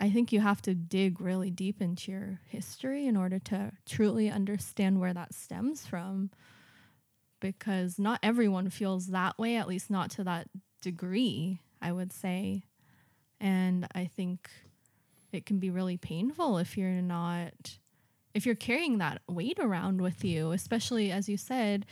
I 0.00 0.10
think 0.10 0.32
you 0.32 0.40
have 0.40 0.62
to 0.62 0.74
dig 0.74 1.20
really 1.20 1.50
deep 1.50 1.80
into 1.80 2.10
your 2.10 2.40
history 2.48 3.06
in 3.06 3.16
order 3.16 3.38
to 3.40 3.72
truly 3.86 4.30
understand 4.30 5.00
where 5.00 5.12
that 5.14 5.34
stems 5.34 5.86
from. 5.86 6.30
Because 7.42 7.98
not 7.98 8.20
everyone 8.22 8.70
feels 8.70 9.09
that 9.09 9.38
way, 9.38 9.57
at 9.57 9.68
least 9.68 9.90
not 9.90 10.11
to 10.12 10.24
that 10.24 10.46
degree, 10.81 11.61
I 11.83 11.92
would 11.92 12.12
say. 12.12 12.62
And 13.40 13.87
I 13.94 14.07
think 14.07 14.48
it 15.33 15.44
can 15.44 15.59
be 15.59 15.68
really 15.68 15.98
painful 15.98 16.57
if 16.59 16.78
you're 16.78 17.02
not, 17.02 17.78
if 18.33 18.46
you're 18.46 18.55
carrying 18.55 18.98
that 18.98 19.20
weight 19.28 19.59
around 19.61 20.00
with 20.00 20.24
you, 20.24 20.52
especially 20.52 21.12
as 21.12 21.28
you 21.28 21.37
said, 21.37 21.85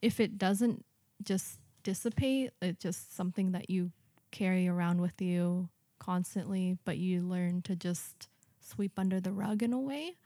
if 0.00 0.18
it 0.18 0.38
doesn't 0.38 0.84
just 1.22 1.58
dissipate. 1.84 2.50
It's 2.60 2.82
just 2.82 3.14
something 3.14 3.52
that 3.52 3.70
you 3.70 3.92
carry 4.32 4.66
around 4.66 5.00
with 5.00 5.22
you 5.22 5.68
constantly, 6.00 6.76
but 6.84 6.98
you 6.98 7.22
learn 7.22 7.62
to 7.62 7.76
just 7.76 8.28
sweep 8.60 8.98
under 8.98 9.20
the 9.20 9.32
rug 9.32 9.62
in 9.62 9.72
a 9.72 9.78
way. 9.78 10.16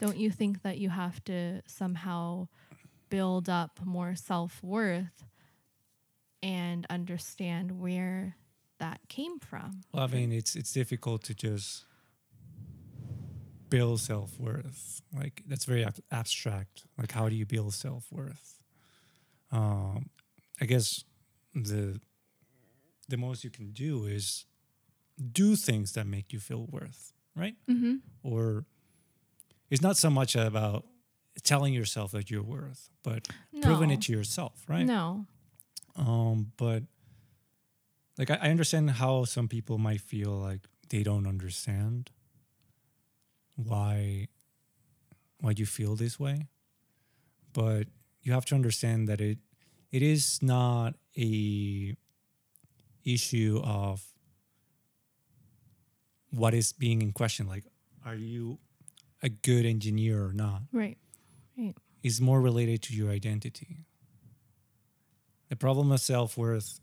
Don't 0.00 0.16
you 0.16 0.30
think 0.30 0.62
that 0.62 0.78
you 0.78 0.88
have 0.88 1.22
to 1.24 1.60
somehow 1.66 2.48
build 3.10 3.48
up 3.48 3.80
more 3.84 4.14
self 4.14 4.62
worth 4.62 5.24
and 6.42 6.86
understand 6.90 7.80
where 7.80 8.36
that 8.78 9.00
came 9.08 9.38
from? 9.38 9.82
Well, 9.92 10.04
I 10.04 10.06
mean, 10.06 10.32
it's 10.32 10.56
it's 10.56 10.72
difficult 10.72 11.22
to 11.24 11.34
just 11.34 11.84
build 13.68 14.00
self 14.00 14.38
worth. 14.38 15.02
Like 15.12 15.42
that's 15.46 15.64
very 15.64 15.84
ab- 15.84 16.04
abstract. 16.10 16.84
Like 16.98 17.12
how 17.12 17.28
do 17.28 17.34
you 17.34 17.46
build 17.46 17.74
self 17.74 18.06
worth? 18.10 18.62
Um, 19.50 20.10
I 20.60 20.66
guess 20.66 21.04
the 21.54 22.00
the 23.08 23.16
most 23.16 23.44
you 23.44 23.50
can 23.50 23.72
do 23.72 24.04
is 24.04 24.46
do 25.32 25.56
things 25.56 25.92
that 25.92 26.06
make 26.06 26.32
you 26.32 26.40
feel 26.40 26.66
worth, 26.70 27.12
right? 27.36 27.54
Mm-hmm. 27.68 27.96
Or 28.22 28.64
it's 29.70 29.82
not 29.82 29.96
so 29.96 30.10
much 30.10 30.36
about 30.36 30.84
telling 31.42 31.74
yourself 31.74 32.12
that 32.12 32.30
you're 32.30 32.42
worth, 32.42 32.90
but 33.02 33.28
proving 33.62 33.90
it 33.90 34.02
to 34.02 34.12
yourself, 34.12 34.64
right? 34.68 34.86
No. 34.86 35.26
Um, 35.96 36.52
but 36.56 36.82
like 38.18 38.30
I, 38.30 38.38
I 38.42 38.50
understand 38.50 38.90
how 38.90 39.24
some 39.24 39.48
people 39.48 39.78
might 39.78 40.00
feel 40.00 40.30
like 40.30 40.60
they 40.88 41.02
don't 41.02 41.26
understand 41.26 42.10
why 43.56 44.28
why 45.40 45.52
you 45.56 45.66
feel 45.66 45.96
this 45.96 46.18
way. 46.18 46.48
But 47.52 47.86
you 48.22 48.32
have 48.32 48.44
to 48.46 48.54
understand 48.54 49.08
that 49.08 49.20
it 49.20 49.38
it 49.90 50.02
is 50.02 50.42
not 50.42 50.94
a 51.16 51.94
issue 53.04 53.60
of 53.62 54.02
what 56.30 56.54
is 56.54 56.72
being 56.72 57.02
in 57.02 57.12
question. 57.12 57.46
Like, 57.46 57.64
are 58.04 58.14
you 58.16 58.58
a 59.22 59.28
good 59.28 59.64
engineer 59.66 60.24
or 60.24 60.32
not? 60.32 60.62
Right. 60.72 60.98
Right. 61.56 61.74
Is 62.02 62.20
more 62.20 62.40
related 62.40 62.82
to 62.82 62.94
your 62.94 63.10
identity. 63.10 63.78
The 65.48 65.56
problem 65.56 65.92
of 65.92 66.00
self 66.00 66.36
worth 66.36 66.80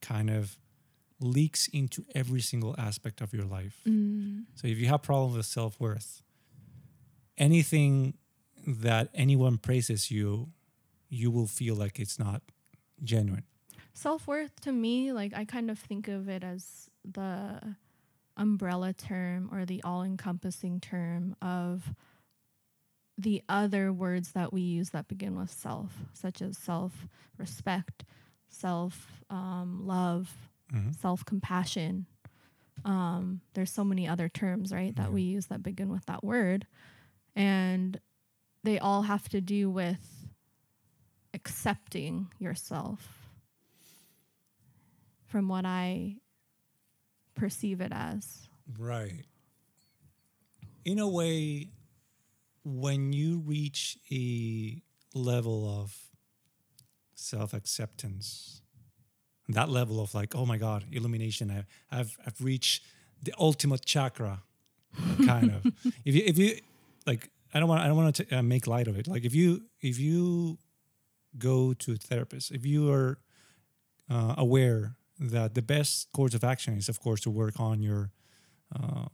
kind 0.00 0.30
of 0.30 0.56
leaks 1.20 1.68
into 1.68 2.04
every 2.14 2.40
single 2.40 2.74
aspect 2.78 3.20
of 3.20 3.32
your 3.32 3.44
life. 3.44 3.80
Mm. 3.86 4.44
So 4.54 4.66
if 4.66 4.78
you 4.78 4.88
have 4.88 5.02
problems 5.02 5.36
with 5.36 5.46
self 5.46 5.78
worth, 5.80 6.22
anything 7.38 8.14
that 8.66 9.08
anyone 9.14 9.58
praises 9.58 10.10
you, 10.10 10.48
you 11.08 11.30
will 11.30 11.46
feel 11.46 11.74
like 11.74 11.98
it's 11.98 12.18
not 12.18 12.42
genuine. 13.02 13.44
Self 13.94 14.26
worth 14.26 14.60
to 14.60 14.72
me, 14.72 15.12
like 15.12 15.32
I 15.34 15.44
kind 15.44 15.70
of 15.70 15.78
think 15.78 16.08
of 16.08 16.28
it 16.28 16.42
as 16.42 16.88
the 17.04 17.76
umbrella 18.36 18.92
term 18.92 19.50
or 19.52 19.66
the 19.66 19.82
all 19.82 20.02
encompassing 20.02 20.80
term 20.80 21.36
of 21.42 21.94
the 23.22 23.42
other 23.48 23.92
words 23.92 24.32
that 24.32 24.52
we 24.52 24.60
use 24.60 24.90
that 24.90 25.08
begin 25.08 25.36
with 25.38 25.50
self, 25.52 25.92
such 26.12 26.42
as 26.42 26.58
self 26.58 27.06
respect, 27.38 28.04
self 28.48 29.22
um, 29.30 29.86
love, 29.86 30.50
Mhm. 30.72 30.94
self 30.94 31.24
compassion. 31.24 32.06
Um, 32.84 33.40
there's 33.54 33.70
so 33.70 33.84
many 33.84 34.08
other 34.08 34.28
terms, 34.28 34.72
right, 34.72 34.94
that 34.96 35.08
Yeah. 35.08 35.14
we 35.14 35.22
use 35.22 35.46
that 35.46 35.62
begin 35.62 35.88
with 35.88 36.06
that 36.06 36.24
word. 36.24 36.66
And 37.36 38.00
they 38.64 38.78
all 38.78 39.02
have 39.02 39.28
to 39.30 39.40
do 39.40 39.70
with 39.70 40.28
accepting 41.34 42.28
yourself 42.38 43.28
from 45.26 45.48
what 45.48 45.64
I 45.64 46.16
perceive 47.34 47.80
it 47.80 47.92
as. 47.92 48.48
Right. 48.78 49.24
In 50.84 50.98
a 50.98 51.08
way, 51.08 51.68
when 52.64 53.12
you 53.12 53.38
reach 53.38 53.98
a 54.10 54.82
level 55.14 55.80
of 55.80 55.96
self 57.14 57.52
acceptance, 57.52 58.62
that 59.48 59.68
level 59.68 60.00
of 60.00 60.14
like, 60.14 60.34
oh 60.34 60.46
my 60.46 60.56
God, 60.56 60.84
illumination, 60.92 61.50
I, 61.50 61.98
I've, 61.98 62.16
I've 62.26 62.40
reached 62.40 62.84
the 63.22 63.32
ultimate 63.38 63.84
chakra, 63.84 64.42
kind 65.26 65.50
of. 65.50 65.72
If 66.04 66.14
you, 66.14 66.22
if 66.24 66.38
you, 66.38 66.58
like, 67.06 67.30
I 67.54 67.60
don't 67.60 67.68
want, 67.68 67.82
I 67.82 67.86
don't 67.86 67.96
want 67.96 68.16
to 68.16 68.38
uh, 68.38 68.42
make 68.42 68.66
light 68.66 68.88
of 68.88 68.98
it. 68.98 69.06
Like, 69.06 69.24
if 69.24 69.34
you, 69.34 69.62
if 69.80 69.98
you 69.98 70.58
go 71.38 71.72
to 71.74 71.92
a 71.92 71.96
therapist, 71.96 72.50
if 72.50 72.64
you 72.64 72.90
are 72.90 73.18
uh, 74.10 74.34
aware 74.36 74.96
that 75.18 75.54
the 75.54 75.62
best 75.62 76.12
course 76.12 76.34
of 76.34 76.44
action 76.44 76.76
is, 76.76 76.88
of 76.88 77.00
course, 77.00 77.20
to 77.22 77.30
work 77.30 77.58
on 77.60 77.82
your 77.82 78.10
uh, 78.74 79.06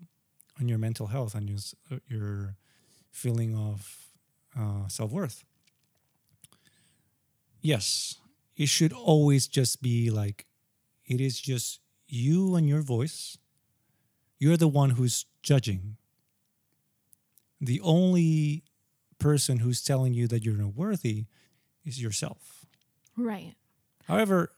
on 0.60 0.68
your 0.68 0.78
mental 0.78 1.08
health 1.08 1.34
and 1.34 1.48
your 1.48 1.58
uh, 1.90 1.98
your 2.08 2.56
feeling 3.18 3.54
of 3.56 3.96
uh, 4.58 4.88
self 4.88 5.10
worth. 5.12 5.44
Yes, 7.60 8.16
it 8.56 8.68
should 8.68 8.92
always 8.92 9.46
just 9.48 9.82
be 9.82 10.10
like 10.10 10.46
it 11.06 11.20
is 11.20 11.40
just 11.40 11.80
you 12.06 12.54
and 12.54 12.68
your 12.68 12.82
voice. 12.82 13.36
You're 14.38 14.56
the 14.56 14.68
one 14.68 14.90
who's 14.90 15.26
judging. 15.42 15.96
The 17.60 17.80
only 17.80 18.62
person 19.18 19.58
who's 19.58 19.82
telling 19.82 20.14
you 20.14 20.28
that 20.28 20.44
you're 20.44 20.56
not 20.56 20.74
worthy 20.76 21.26
is 21.84 22.00
yourself. 22.00 22.66
Right. 23.16 23.54
However, 24.06 24.50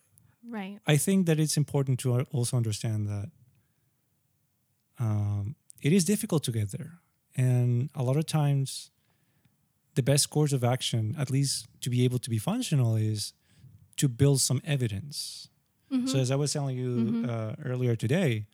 Right. 0.48 0.80
I 0.86 0.96
think 0.96 1.26
that 1.26 1.38
it's 1.38 1.56
important 1.56 2.00
to 2.00 2.22
also 2.32 2.56
understand 2.56 3.06
that 3.08 3.30
um, 4.98 5.54
it 5.82 5.92
is 5.92 6.04
difficult 6.04 6.44
to 6.44 6.52
get 6.52 6.70
there. 6.72 6.98
And 7.44 7.90
a 7.94 8.02
lot 8.08 8.16
of 8.22 8.26
times, 8.26 8.90
the 9.98 10.02
best 10.02 10.24
course 10.36 10.52
of 10.58 10.62
action, 10.74 11.02
at 11.22 11.28
least 11.30 11.54
to 11.84 11.88
be 11.94 12.00
able 12.06 12.18
to 12.26 12.30
be 12.30 12.38
functional, 12.50 12.92
is 13.12 13.32
to 13.96 14.06
build 14.08 14.38
some 14.40 14.60
evidence. 14.76 15.48
So, 16.10 16.18
as 16.24 16.30
I 16.30 16.36
was 16.36 16.52
telling 16.52 16.76
you 16.82 16.92
uh, 17.28 17.54
earlier 17.70 17.96
today, 17.96 18.46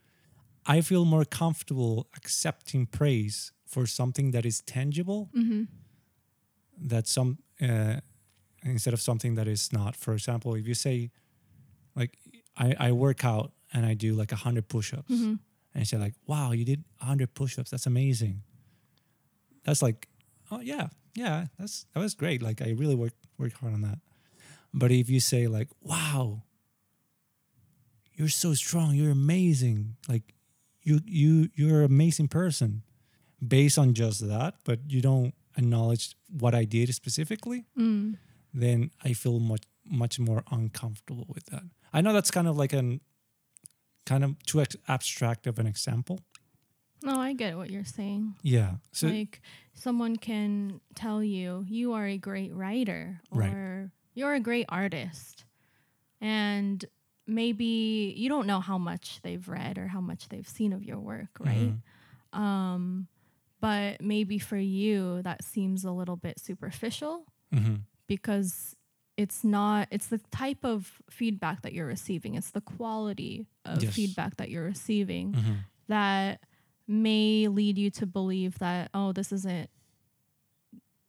I 0.74 0.80
feel 0.80 1.04
more 1.04 1.26
comfortable 1.42 1.94
accepting 2.16 2.86
praise 2.98 3.52
for 3.66 3.86
something 3.86 4.32
that 4.34 4.44
is 4.46 4.56
tangible 4.62 5.28
Mm-hmm. 5.40 5.62
that 6.92 7.06
some 7.08 7.30
uh, 7.60 7.96
instead 8.62 8.94
of 8.94 9.00
something 9.00 9.34
that 9.36 9.46
is 9.48 9.70
not. 9.72 9.96
For 9.96 10.12
example, 10.14 10.50
if 10.60 10.66
you 10.66 10.74
say, 10.74 11.10
like, 11.94 12.12
I, 12.56 12.74
I 12.88 12.92
work 12.92 13.22
out 13.24 13.52
and 13.72 13.84
I 13.84 13.94
do 13.94 14.14
like 14.20 14.30
100 14.32 14.68
push 14.68 14.94
ups, 14.94 15.10
Mm-hmm. 15.12 15.34
and 15.74 15.80
you 15.82 15.84
say, 15.84 15.98
like, 15.98 16.14
wow, 16.26 16.52
you 16.52 16.64
did 16.64 16.84
100 17.00 17.34
push 17.34 17.58
ups. 17.58 17.70
That's 17.70 17.86
amazing. 17.86 18.42
That's 19.66 19.82
like, 19.82 20.08
oh, 20.50 20.60
yeah, 20.60 20.88
yeah, 21.14 21.46
that's 21.58 21.84
that 21.92 22.00
was 22.00 22.14
great. 22.14 22.40
Like, 22.40 22.62
I 22.62 22.70
really 22.70 22.94
worked, 22.94 23.16
worked 23.38 23.58
hard 23.58 23.74
on 23.74 23.82
that. 23.82 23.98
But 24.72 24.90
if 24.92 25.10
you 25.10 25.20
say, 25.20 25.46
like, 25.46 25.68
wow, 25.82 26.42
you're 28.14 28.28
so 28.28 28.54
strong, 28.54 28.94
you're 28.94 29.10
amazing, 29.10 29.96
like, 30.08 30.34
you, 30.82 31.00
you, 31.04 31.48
you're 31.54 31.80
an 31.80 31.86
amazing 31.86 32.28
person 32.28 32.82
based 33.46 33.76
on 33.78 33.92
just 33.92 34.26
that, 34.28 34.54
but 34.64 34.78
you 34.88 35.02
don't 35.02 35.34
acknowledge 35.58 36.14
what 36.30 36.54
I 36.54 36.64
did 36.64 36.94
specifically, 36.94 37.64
Mm. 37.78 38.16
then 38.54 38.90
I 39.04 39.12
feel 39.12 39.38
much 39.40 39.62
much 39.88 40.18
more 40.18 40.42
uncomfortable 40.50 41.26
with 41.28 41.46
that. 41.46 41.62
I 41.92 42.00
know 42.00 42.12
that's 42.12 42.30
kind 42.32 42.48
of 42.48 42.56
like 42.56 42.72
an 42.72 43.00
kind 44.04 44.24
of 44.24 44.34
too 44.44 44.60
ex- 44.60 44.74
abstract 44.88 45.46
of 45.46 45.58
an 45.60 45.66
example. 45.66 46.18
No, 47.06 47.18
I 47.20 47.32
get 47.34 47.56
what 47.56 47.70
you're 47.70 47.84
saying. 47.84 48.34
Yeah. 48.42 48.74
So 48.92 49.06
like 49.08 49.40
someone 49.74 50.16
can 50.16 50.80
tell 50.94 51.22
you 51.22 51.64
you 51.68 51.92
are 51.94 52.06
a 52.06 52.18
great 52.18 52.52
writer 52.54 53.20
or 53.30 53.38
Right. 53.40 53.90
you're 54.14 54.34
a 54.34 54.40
great 54.40 54.66
artist 54.68 55.44
and 56.20 56.84
maybe 57.26 58.14
you 58.16 58.28
don't 58.28 58.46
know 58.46 58.60
how 58.60 58.78
much 58.78 59.20
they've 59.22 59.46
read 59.48 59.78
or 59.78 59.88
how 59.88 60.00
much 60.00 60.28
they've 60.28 60.48
seen 60.48 60.72
of 60.72 60.82
your 60.84 60.98
work 60.98 61.28
right 61.40 61.72
Mhm. 62.32 62.38
um 62.38 63.08
but 63.60 64.00
maybe 64.00 64.38
for 64.38 64.56
you 64.56 65.22
that 65.22 65.42
seems 65.44 65.84
a 65.84 65.90
little 65.92 66.16
bit 66.16 66.38
superficial 66.38 67.26
mhm. 67.52 67.80
because 68.06 68.76
it's 69.16 69.42
not 69.44 69.88
it's 69.90 70.06
the 70.06 70.18
type 70.30 70.64
of 70.64 71.00
feedback 71.10 71.62
that 71.62 71.72
you're 71.72 71.86
receiving 71.86 72.34
it's 72.34 72.50
the 72.52 72.60
quality 72.60 73.46
of 73.64 73.82
Yes. 73.82 73.94
feedback 73.94 74.36
that 74.36 74.50
you're 74.50 74.64
receiving 74.64 75.32
Mhm. 75.32 75.56
that 75.88 76.40
may 76.88 77.48
lead 77.48 77.76
you 77.78 77.90
to 77.90 78.06
believe 78.06 78.58
that 78.58 78.90
oh 78.94 79.12
this 79.12 79.32
isn't 79.32 79.68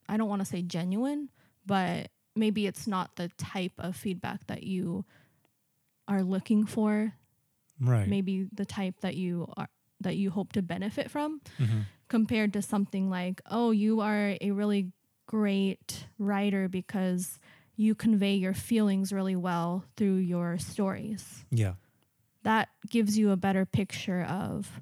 i 0.09 0.17
don't 0.17 0.29
want 0.29 0.39
to 0.41 0.45
say 0.45 0.61
genuine 0.61 1.29
but 1.65 2.09
maybe 2.35 2.65
it's 2.67 2.87
not 2.87 3.15
the 3.15 3.29
type 3.37 3.73
of 3.77 3.95
feedback 3.95 4.45
that 4.47 4.63
you 4.63 5.05
are 6.07 6.23
looking 6.23 6.65
for 6.65 7.13
right. 7.79 8.07
maybe 8.07 8.47
the 8.53 8.65
type 8.65 8.95
that 9.01 9.15
you 9.15 9.51
are 9.57 9.67
that 9.99 10.15
you 10.15 10.29
hope 10.29 10.53
to 10.53 10.61
benefit 10.61 11.09
from 11.11 11.41
Mhm. 11.59 11.85
compared 12.07 12.53
to 12.53 12.61
something 12.61 13.09
like 13.09 13.41
oh 13.49 13.71
you 13.71 13.99
are 14.01 14.35
a 14.41 14.51
really 14.51 14.91
great 15.25 16.07
writer 16.17 16.67
because 16.69 17.39
you 17.75 17.93
convey 17.93 18.35
your 18.35 18.53
feelings 18.53 19.11
really 19.11 19.35
well 19.35 19.83
through 19.97 20.15
your 20.15 20.57
stories. 20.57 21.45
Yeah. 21.51 21.73
That 22.43 22.69
gives 22.89 23.17
you 23.19 23.29
a 23.31 23.37
better 23.37 23.65
picture 23.65 24.23
of 24.23 24.81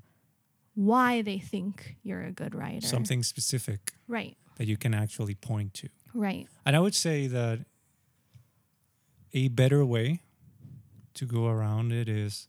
why 0.76 1.22
they 1.22 1.40
think 1.40 1.96
you're 2.04 2.22
a 2.24 2.32
good 2.32 2.54
writer. 2.54 2.86
Something 2.86 3.24
specific 3.24 3.94
Right. 4.08 4.38
that 4.58 4.68
you 4.68 4.78
can 4.78 4.94
actually 4.94 5.36
point 5.36 5.74
to. 5.76 5.90
Right. 6.14 6.48
And 6.66 6.76
I 6.76 6.80
would 6.80 6.96
say 6.96 7.28
that 7.28 7.66
a 9.34 9.48
better 9.50 9.84
way 9.86 10.22
to 11.16 11.26
go 11.26 11.48
around 11.48 11.92
it 11.92 12.08
is 12.10 12.48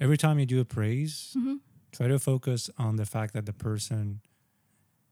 every 0.00 0.16
time 0.18 0.38
you 0.38 0.46
do 0.46 0.60
a 0.60 0.64
praise, 0.64 1.30
hmm 1.34 1.56
try 1.92 2.08
to 2.08 2.18
focus 2.18 2.68
on 2.76 2.96
the 2.96 3.06
fact 3.06 3.34
that 3.34 3.46
the 3.46 3.52
person 3.52 4.20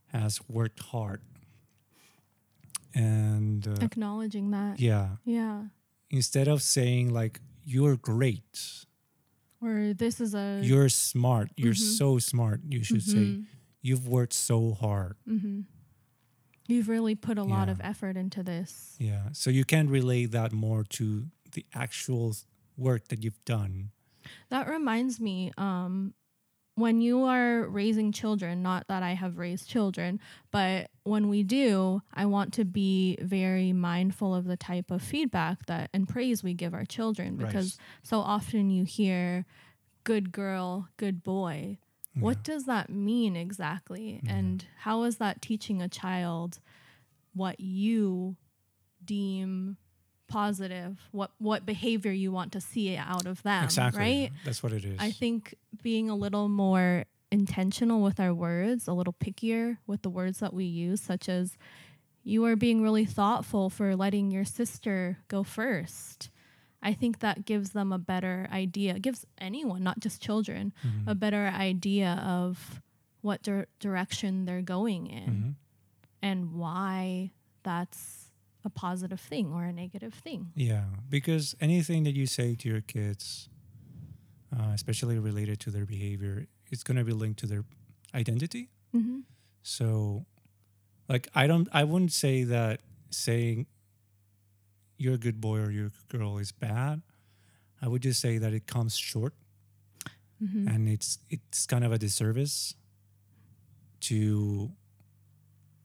has 0.08 0.40
worked 0.48 0.80
hard. 0.80 1.20
And 2.94 3.66
uh, 3.66 3.76
Acknowledging 3.84 4.50
that. 4.50 4.80
yeah, 4.80 5.16
Yeah. 5.24 5.66
instead 6.10 6.48
of 6.48 6.60
saying 6.62 7.12
like, 7.12 7.40
you're 7.64 7.96
great, 7.96 8.84
Or 9.62 9.94
this 9.94 10.20
is 10.20 10.34
a 10.34 10.60
you're 10.62 10.88
smart, 10.88 11.50
you're 11.56 11.72
Mhm. 11.74 11.96
so 11.98 12.18
smart, 12.18 12.60
you 12.68 12.82
should 12.82 13.02
say, 13.02 13.38
Mhm. 13.38 13.46
you've 13.80 14.08
worked 14.08 14.32
so 14.34 14.74
hard. 14.74 15.16
Mhm. 15.26 15.66
You've 16.68 16.88
really 16.88 17.14
put 17.14 17.38
a 17.38 17.44
lot 17.44 17.68
of 17.68 17.80
effort 17.80 18.16
into 18.16 18.42
this. 18.42 18.96
Yeah. 18.98 19.30
So 19.32 19.50
you 19.50 19.64
can 19.64 19.88
relate 19.88 20.26
that 20.32 20.52
more 20.52 20.84
to 20.98 21.30
the 21.52 21.64
actual 21.74 22.34
work 22.76 23.08
that 23.08 23.22
you've 23.22 23.44
done. 23.44 23.90
That 24.48 24.68
reminds 24.68 25.20
me, 25.20 25.52
um, 25.58 26.14
when 26.74 27.00
you 27.02 27.24
are 27.24 27.68
raising 27.68 28.12
children, 28.12 28.62
not 28.62 28.86
that 28.88 29.02
I 29.02 29.12
have 29.12 29.36
raised 29.38 29.68
children, 29.68 30.18
but 30.50 30.88
when 31.04 31.28
we 31.28 31.42
do, 31.42 32.00
I 32.14 32.24
want 32.26 32.54
to 32.54 32.64
be 32.64 33.18
very 33.20 33.72
mindful 33.72 34.34
of 34.34 34.46
the 34.46 34.56
type 34.56 34.90
of 34.90 35.02
feedback 35.02 35.66
that 35.66 35.90
and 35.92 36.08
praise 36.08 36.42
we 36.42 36.54
give 36.54 36.72
our 36.72 36.84
children 36.86 37.36
Right. 37.36 37.46
because 37.46 37.78
so 38.02 38.20
often 38.20 38.70
you 38.70 38.84
hear 38.84 39.44
good 40.04 40.32
girl, 40.32 40.88
good 40.96 41.22
boy. 41.22 41.78
What 42.14 42.42
does 42.42 42.64
that 42.66 42.90
mean 42.90 43.36
exactly? 43.36 44.20
Yeah. 44.22 44.34
And 44.34 44.64
how 44.80 45.04
is 45.04 45.16
that 45.16 45.40
teaching 45.40 45.80
a 45.80 45.88
child 45.88 46.58
what 47.34 47.58
you 47.58 48.36
deem 49.04 49.78
positive, 50.32 50.98
what 51.12 51.30
what 51.38 51.64
behavior 51.66 52.12
you 52.12 52.32
want 52.32 52.52
to 52.52 52.60
see 52.60 52.96
out 52.96 53.26
of 53.26 53.42
them, 53.42 53.64
exactly. 53.64 54.00
right? 54.00 54.30
That's 54.44 54.62
what 54.62 54.72
it 54.72 54.84
is. 54.84 54.96
I 54.98 55.10
think 55.10 55.54
being 55.82 56.08
a 56.10 56.14
little 56.16 56.48
more 56.48 57.04
intentional 57.30 58.00
with 58.02 58.18
our 58.20 58.34
words, 58.34 58.88
a 58.88 58.92
little 58.92 59.14
pickier 59.24 59.78
with 59.86 60.02
the 60.02 60.10
words 60.10 60.38
that 60.38 60.52
we 60.54 60.64
use, 60.64 61.00
such 61.00 61.28
as 61.28 61.56
you 62.24 62.44
are 62.44 62.56
being 62.56 62.82
really 62.82 63.04
thoughtful 63.04 63.68
for 63.70 63.96
letting 63.96 64.30
your 64.30 64.44
sister 64.44 65.18
go 65.28 65.42
first. 65.42 66.30
I 66.82 66.92
think 66.94 67.18
that 67.20 67.44
gives 67.44 67.70
them 67.70 67.92
a 67.92 67.98
better 67.98 68.48
idea, 68.52 68.98
gives 68.98 69.24
anyone, 69.38 69.82
not 69.84 70.00
just 70.00 70.20
children, 70.22 70.72
Mhm. 70.84 71.06
a 71.08 71.14
better 71.14 71.46
idea 71.46 72.12
of 72.24 72.80
what 73.20 73.42
dir- 73.42 73.68
direction 73.80 74.44
they're 74.46 74.62
going 74.62 75.06
in 75.06 75.30
Mhm. 75.30 75.54
and 76.22 76.52
why 76.54 77.30
that's 77.62 78.21
a 78.64 78.70
positive 78.70 79.20
thing 79.20 79.52
or 79.52 79.64
a 79.64 79.72
negative 79.72 80.14
thing. 80.14 80.52
Yeah, 80.54 80.84
because 81.08 81.54
anything 81.60 82.04
that 82.04 82.14
you 82.14 82.26
say 82.26 82.54
to 82.54 82.68
your 82.68 82.80
kids, 82.80 83.48
uh, 84.56 84.70
especially 84.74 85.18
related 85.18 85.58
to 85.60 85.70
their 85.70 85.84
behavior, 85.86 86.46
it's 86.70 86.82
going 86.82 86.96
to 86.96 87.04
be 87.04 87.12
linked 87.12 87.40
to 87.40 87.46
their 87.46 87.64
identity. 88.14 88.70
Mm-hmm. 88.94 89.20
So, 89.62 90.26
like, 91.08 91.28
I 91.34 91.46
don't, 91.46 91.68
I 91.72 91.84
wouldn't 91.84 92.12
say 92.12 92.44
that 92.44 92.80
saying 93.10 93.66
you're 94.96 95.14
a 95.14 95.18
good 95.18 95.40
boy 95.40 95.58
or 95.58 95.70
you're 95.70 95.86
a 95.86 95.90
good 96.08 96.18
girl 96.20 96.38
is 96.38 96.52
bad. 96.52 97.02
I 97.80 97.88
would 97.88 98.02
just 98.02 98.20
say 98.20 98.38
that 98.38 98.52
it 98.52 98.66
comes 98.66 98.96
short 98.96 99.34
Mm-hmm. 100.42 100.66
and 100.66 100.88
it's 100.88 101.18
it's 101.30 101.66
kind 101.66 101.84
of 101.84 101.92
a 101.92 101.98
disservice 101.98 102.74
to 104.00 104.72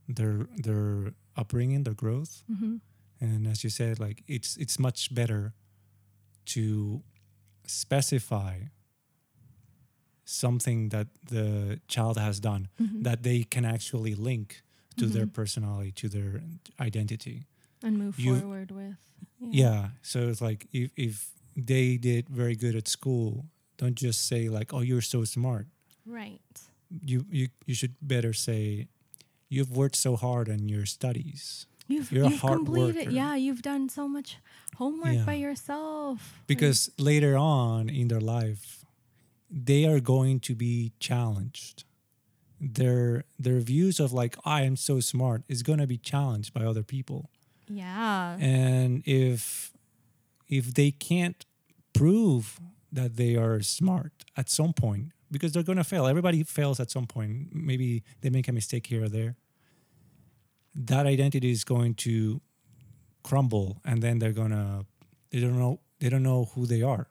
their 0.10 0.48
their 0.56 1.14
upbringing, 1.38 1.84
their 1.84 1.94
growth. 1.96 2.44
Mm-hmm. 2.52 2.76
And 3.20 3.48
as 3.48 3.64
you 3.64 3.70
said, 3.70 4.00
like 4.00 4.24
it's 4.28 4.58
it's 4.58 4.78
much 4.80 5.14
better 5.14 5.54
to 6.54 7.02
specify 7.66 8.60
something 10.26 10.90
that 10.90 11.08
the 11.30 11.80
child 11.88 12.18
has 12.18 12.40
done 12.40 12.68
Mm-hmm. 12.82 13.04
that 13.04 13.24
they 13.24 13.44
can 13.44 13.66
actually 13.66 14.16
link 14.16 14.62
to 14.98 15.06
their 15.06 15.26
Mhm. 15.28 15.34
personality, 15.34 15.92
to 15.92 16.10
their 16.10 16.42
identity. 16.80 17.46
and 17.84 17.96
move 18.00 18.20
you- 18.20 18.40
forward 18.40 18.72
with. 18.72 18.98
Yeah. 19.40 19.92
So 20.02 20.30
it's 20.30 20.42
like 20.42 20.68
if 20.74 20.90
if 20.96 21.30
they 21.56 21.98
did 21.98 22.28
very 22.28 22.56
good 22.56 22.76
at 22.76 22.88
school, 22.88 23.46
don't 23.78 23.94
just 24.02 24.26
say 24.28 24.50
like, 24.50 24.74
"Oh, 24.74 24.82
you're 24.82 25.02
so 25.16 25.24
smart." 25.26 25.68
Right. 26.04 26.42
You 26.90 27.26
you 27.30 27.50
you 27.68 27.76
should 27.76 27.94
better 28.02 28.34
say, 28.34 28.88
"You've 29.50 29.72
worked 29.72 29.96
so 29.96 30.16
hard 30.16 30.50
on 30.50 30.68
your 30.70 30.86
studies." 30.86 31.66
You've, 31.90 32.12
You're 32.12 32.26
you've 32.30 32.42
hard 32.42 32.58
completed. 32.66 32.96
worker. 32.98 33.10
Yeah, 33.12 33.36
you've 33.36 33.62
done 33.62 33.88
so 33.88 34.10
much 34.10 34.38
homework 34.76 35.14
Yeah. 35.16 35.26
by 35.26 35.36
yourself. 35.36 36.20
because 36.48 36.92
later 36.98 37.38
on 37.38 37.88
in 37.90 38.10
their 38.10 38.20
life 38.20 38.84
they 39.50 39.86
are 39.86 40.02
going 40.02 40.42
to 40.42 40.54
be 40.54 40.92
challenged 41.00 41.86
their 42.60 43.24
their 43.40 43.60
views 43.62 44.00
of 44.00 44.12
like 44.12 44.36
i 44.44 44.64
am 44.64 44.76
so 44.76 45.00
smart 45.00 45.44
is 45.48 45.64
going 45.64 45.80
to 45.80 45.88
be 45.88 45.98
challenged 45.98 46.54
by 46.54 46.64
other 46.66 46.84
people 46.84 47.30
yeah. 47.70 48.36
and 48.40 49.04
if 49.06 49.72
if 50.50 50.74
they 50.74 50.92
can't 50.92 51.46
prove 51.94 52.60
that 52.92 53.16
they 53.16 53.36
are 53.38 53.62
smart 53.62 54.12
at 54.36 54.50
some 54.50 54.74
point 54.74 55.12
because 55.32 55.52
they're 55.52 55.64
going 55.64 55.78
to 55.78 55.84
fail 55.84 56.06
everybody 56.08 56.44
fails 56.44 56.80
at 56.80 56.90
some 56.92 57.06
point 57.08 57.48
maybe 57.54 58.04
they 58.22 58.30
make 58.30 58.48
a 58.48 58.52
mistake 58.54 58.88
here 58.88 59.04
or 59.04 59.10
there 59.10 59.36
that 60.76 61.06
identity 61.06 61.52
is 61.52 61.64
going 61.64 61.94
to 61.96 62.42
crumble 63.24 63.82
and 63.86 64.02
then 64.02 64.20
they're 64.20 64.32
going 64.34 64.52
to 64.52 64.86
they 65.32 65.40
don't 65.40 65.58
know 65.58 65.80
they 66.00 66.10
don't 66.10 66.24
know 66.24 66.46
who 66.56 66.66
they 66.66 66.82
are 66.82 67.08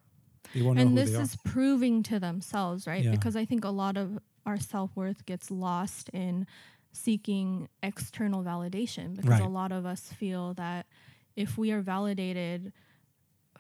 they 0.55 0.63
won't 0.63 0.77
know 0.77 0.83
and 0.83 0.91
who 0.91 0.97
this 0.97 1.11
they 1.11 1.17
are 1.17 1.23
is 1.23 1.37
proving 1.45 2.03
to 2.05 2.21
themselves, 2.21 2.87
right? 2.87 3.03
Yeah. 3.05 3.11
Because 3.11 3.35
I 3.37 3.45
think 3.45 3.65
a 3.65 3.71
lot 3.71 3.97
of 3.97 4.19
our 4.47 4.59
self 4.59 4.91
worth 4.95 5.27
gets 5.27 5.51
lost 5.51 6.09
in 6.11 6.47
seeking 6.93 7.69
external 7.83 8.43
validation 8.45 9.17
because 9.17 9.41
a 9.41 9.45
lot 9.49 9.73
of 9.73 9.85
us 9.85 10.13
feel 10.13 10.55
that 10.55 10.87
if 11.35 11.59
we 11.59 11.73
are 11.73 11.83
validated 11.83 12.73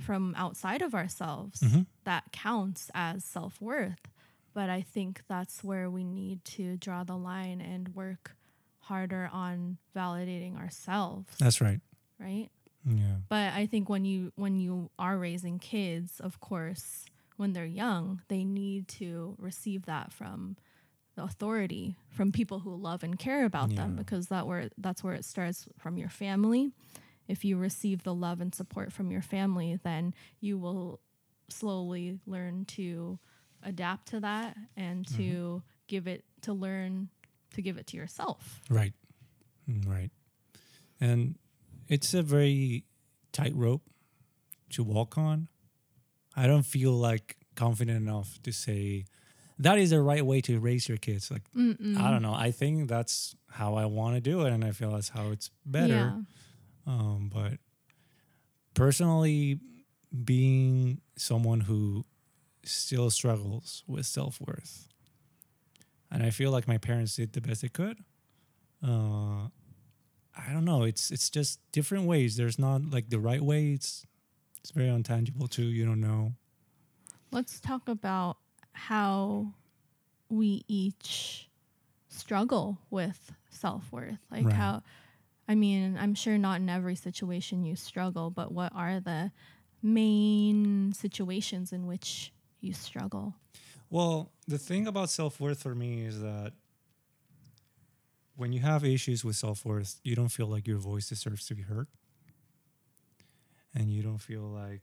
from 0.00 0.32
outside 0.36 0.80
of 0.80 0.94
ourselves, 0.94 1.60
Mhm. 1.60 1.86
that 2.04 2.30
counts 2.32 2.90
as 2.94 3.24
self 3.24 3.60
worth. 3.60 3.98
But 4.56 4.70
I 4.70 4.80
think 4.80 5.20
that's 5.28 5.62
where 5.62 5.90
we 5.90 6.02
need 6.02 6.42
to 6.56 6.78
draw 6.78 7.04
the 7.04 7.14
line 7.16 7.60
and 7.60 7.94
work 7.94 8.34
harder 8.78 9.28
on 9.30 9.76
validating 9.94 10.56
ourselves, 10.58 11.28
that's 11.38 11.60
right 11.60 11.80
right? 12.18 12.48
yeah 12.86 13.16
But 13.28 13.52
I 13.52 13.66
think 13.66 13.90
when 13.90 14.04
you 14.06 14.32
when 14.36 14.56
you 14.58 14.90
are 14.98 15.18
raising 15.18 15.58
kids, 15.58 16.20
of 16.20 16.40
course, 16.40 17.04
when 17.36 17.52
they're 17.52 17.66
young, 17.84 18.22
they 18.28 18.44
need 18.44 18.88
to 19.00 19.36
receive 19.38 19.84
that 19.84 20.12
from 20.12 20.56
the 21.16 21.24
authority, 21.24 21.96
from 22.08 22.32
people 22.32 22.60
who 22.60 22.74
love 22.74 23.02
and 23.04 23.18
care 23.18 23.44
about 23.44 23.68
them, 23.76 23.90
because 23.96 24.28
that 24.28 24.46
where 24.46 24.70
that's 24.78 25.04
where 25.04 25.14
it 25.14 25.24
starts 25.26 25.66
from 25.76 25.98
your 25.98 26.08
family. 26.08 26.70
If 27.28 27.44
you 27.44 27.58
receive 27.58 28.04
the 28.04 28.14
love 28.14 28.40
and 28.40 28.54
support 28.54 28.92
from 28.92 29.10
your 29.10 29.22
family, 29.22 29.78
then 29.82 30.14
you 30.40 30.56
will 30.56 31.00
slowly 31.50 32.20
learn 32.26 32.64
to 32.76 33.18
adapt 33.66 34.08
to 34.08 34.20
that 34.20 34.56
and 34.76 35.06
to 35.16 35.62
give 35.88 36.06
it 36.06 36.24
to 36.42 36.52
learn 36.54 37.08
to 37.54 37.60
give 37.62 37.76
it 37.78 37.86
to 37.88 37.96
yourself. 37.96 38.60
Right. 38.70 38.92
Mm, 39.68 39.86
Right. 39.86 40.10
And 41.00 41.36
it's 41.88 42.14
a 42.14 42.22
very 42.22 42.84
tight 43.32 43.54
rope 43.54 43.82
to 44.70 44.82
walk 44.82 45.18
on. 45.18 45.48
I 46.34 46.46
don't 46.46 46.64
feel 46.64 46.92
like 46.92 47.36
confident 47.54 47.96
enough 47.98 48.38
to 48.42 48.52
say 48.52 49.04
that 49.58 49.78
is 49.78 49.90
the 49.90 50.00
right 50.02 50.24
way 50.24 50.40
to 50.42 50.58
raise 50.60 50.88
your 50.88 50.98
kids. 50.98 51.30
Like 51.30 51.42
Mm-mm. 51.56 51.96
I 51.98 52.10
don't 52.10 52.22
know. 52.22 52.34
I 52.34 52.50
think 52.50 52.88
that's 52.88 53.34
how 53.50 53.74
I 53.74 53.86
want 53.86 54.14
to 54.16 54.20
do 54.20 54.42
it 54.46 54.52
and 54.52 54.64
I 54.64 54.72
feel 54.72 54.92
that's 54.92 55.08
how 55.10 55.30
it's 55.30 55.50
better. 55.64 55.94
Yeah. 55.94 56.20
Um, 56.86 57.30
but 57.32 57.54
personally 58.74 59.58
being 60.24 61.00
someone 61.16 61.60
who 61.60 62.04
still 62.68 63.10
struggles 63.10 63.82
with 63.86 64.06
self-worth. 64.06 64.88
And 66.10 66.22
i 66.22 66.30
feel 66.30 66.50
like 66.50 66.68
my 66.68 66.78
parents 66.78 67.16
did 67.16 67.32
the 67.32 67.40
best 67.40 67.62
they 67.62 67.68
could. 67.68 67.98
Uh, 68.82 69.48
i 70.38 70.52
don't 70.52 70.64
know. 70.64 70.82
It's 70.84 71.10
it's 71.10 71.30
just 71.30 71.60
different 71.72 72.04
ways. 72.06 72.36
There's 72.36 72.58
not 72.58 72.82
like 72.90 73.08
the 73.10 73.18
right 73.20 73.42
way. 73.42 73.72
It's 73.72 74.06
it's 74.60 74.70
very 74.70 74.88
untangible 74.88 75.48
too. 75.48 75.64
You 75.66 75.84
don't 75.86 76.00
know. 76.00 76.32
Let's 77.32 77.60
talk 77.60 77.88
about 77.88 78.36
how 78.72 79.52
we 80.28 80.64
each 80.68 81.48
struggle 82.08 82.78
with 82.90 83.32
self 83.50 83.90
worth. 83.92 84.18
Like 84.30 84.46
Right. 84.46 84.54
how 84.54 84.82
I 85.48 85.54
mean, 85.54 85.96
I'm 85.98 86.14
sure 86.14 86.38
not 86.38 86.60
in 86.60 86.68
every 86.68 86.96
situation 86.96 87.64
you 87.64 87.76
struggle, 87.76 88.30
but 88.30 88.52
what 88.52 88.72
are 88.74 89.00
the 89.00 89.30
main 89.82 90.92
situations 90.92 91.72
in 91.72 91.86
which 91.86 92.32
you 92.60 92.72
struggle? 92.72 93.34
Well, 93.90 94.32
the 94.48 94.58
thing 94.58 94.86
about 94.86 95.10
self 95.10 95.40
worth 95.40 95.62
for 95.62 95.74
me 95.74 96.04
is 96.04 96.20
that 96.20 96.52
when 98.36 98.52
you 98.52 98.60
have 98.60 98.84
issues 98.84 99.24
with 99.24 99.36
self 99.36 99.64
worth, 99.64 100.00
you 100.02 100.14
don't 100.14 100.28
feel 100.28 100.46
like 100.46 100.66
your 100.66 100.78
voice 100.78 101.08
deserves 101.08 101.46
to 101.46 101.54
be 101.54 101.62
heard. 101.62 101.88
And 103.74 103.90
you 103.90 104.02
don't 104.02 104.18
feel 104.18 104.42
like 104.42 104.82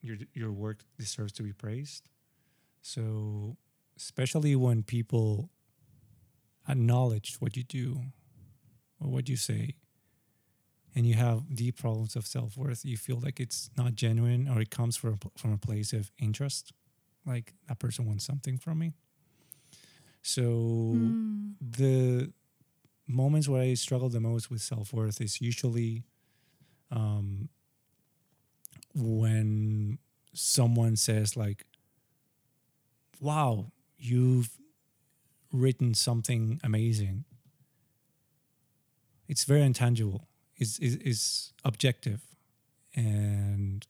your 0.00 0.16
your 0.32 0.52
work 0.52 0.84
deserves 0.98 1.32
to 1.32 1.42
be 1.42 1.52
praised. 1.52 2.04
So, 2.82 3.56
especially 3.96 4.56
when 4.56 4.82
people 4.82 5.50
acknowledge 6.68 7.36
what 7.40 7.56
you 7.56 7.62
do 7.62 8.00
or 9.00 9.08
what 9.10 9.28
you 9.28 9.36
say, 9.36 9.76
and 10.98 11.06
you 11.06 11.14
have 11.14 11.54
deep 11.56 11.78
problems 11.78 12.16
of 12.16 12.26
self 12.26 12.58
worth, 12.58 12.84
you 12.84 12.98
feel 12.98 13.20
like 13.20 13.40
it's 13.40 13.70
not 13.78 13.94
genuine 13.96 14.48
or 14.48 14.60
it 14.60 14.70
comes 14.70 14.96
from 14.98 15.20
from 15.38 15.54
a 15.54 15.58
place 15.58 15.94
of 15.94 16.12
interest, 16.20 16.74
like 17.26 17.54
that 17.68 17.80
person 17.80 18.06
wants 18.06 18.26
something 18.26 18.58
from 18.58 18.80
me. 18.80 18.94
So 20.22 20.42
Mm. 20.94 21.56
the 21.60 22.32
moments 23.08 23.48
where 23.48 23.62
I 23.62 23.74
struggle 23.74 24.10
the 24.10 24.20
most 24.20 24.50
with 24.50 24.62
self 24.62 24.92
worth 24.94 25.20
is 25.20 25.40
usually 25.40 26.04
um, 26.90 27.50
when 28.94 29.98
someone 30.34 30.96
says 30.96 31.36
like, 31.36 31.66
"Wow, 33.20 33.72
you've 33.98 34.58
written 35.52 35.94
something 35.94 36.60
amazing." 36.64 37.24
It's 39.28 39.44
very 39.44 39.62
intangible. 39.62 40.27
It's, 40.58 40.78
it's, 40.80 40.96
it's 41.04 41.52
objective, 41.64 42.20
and 42.94 43.86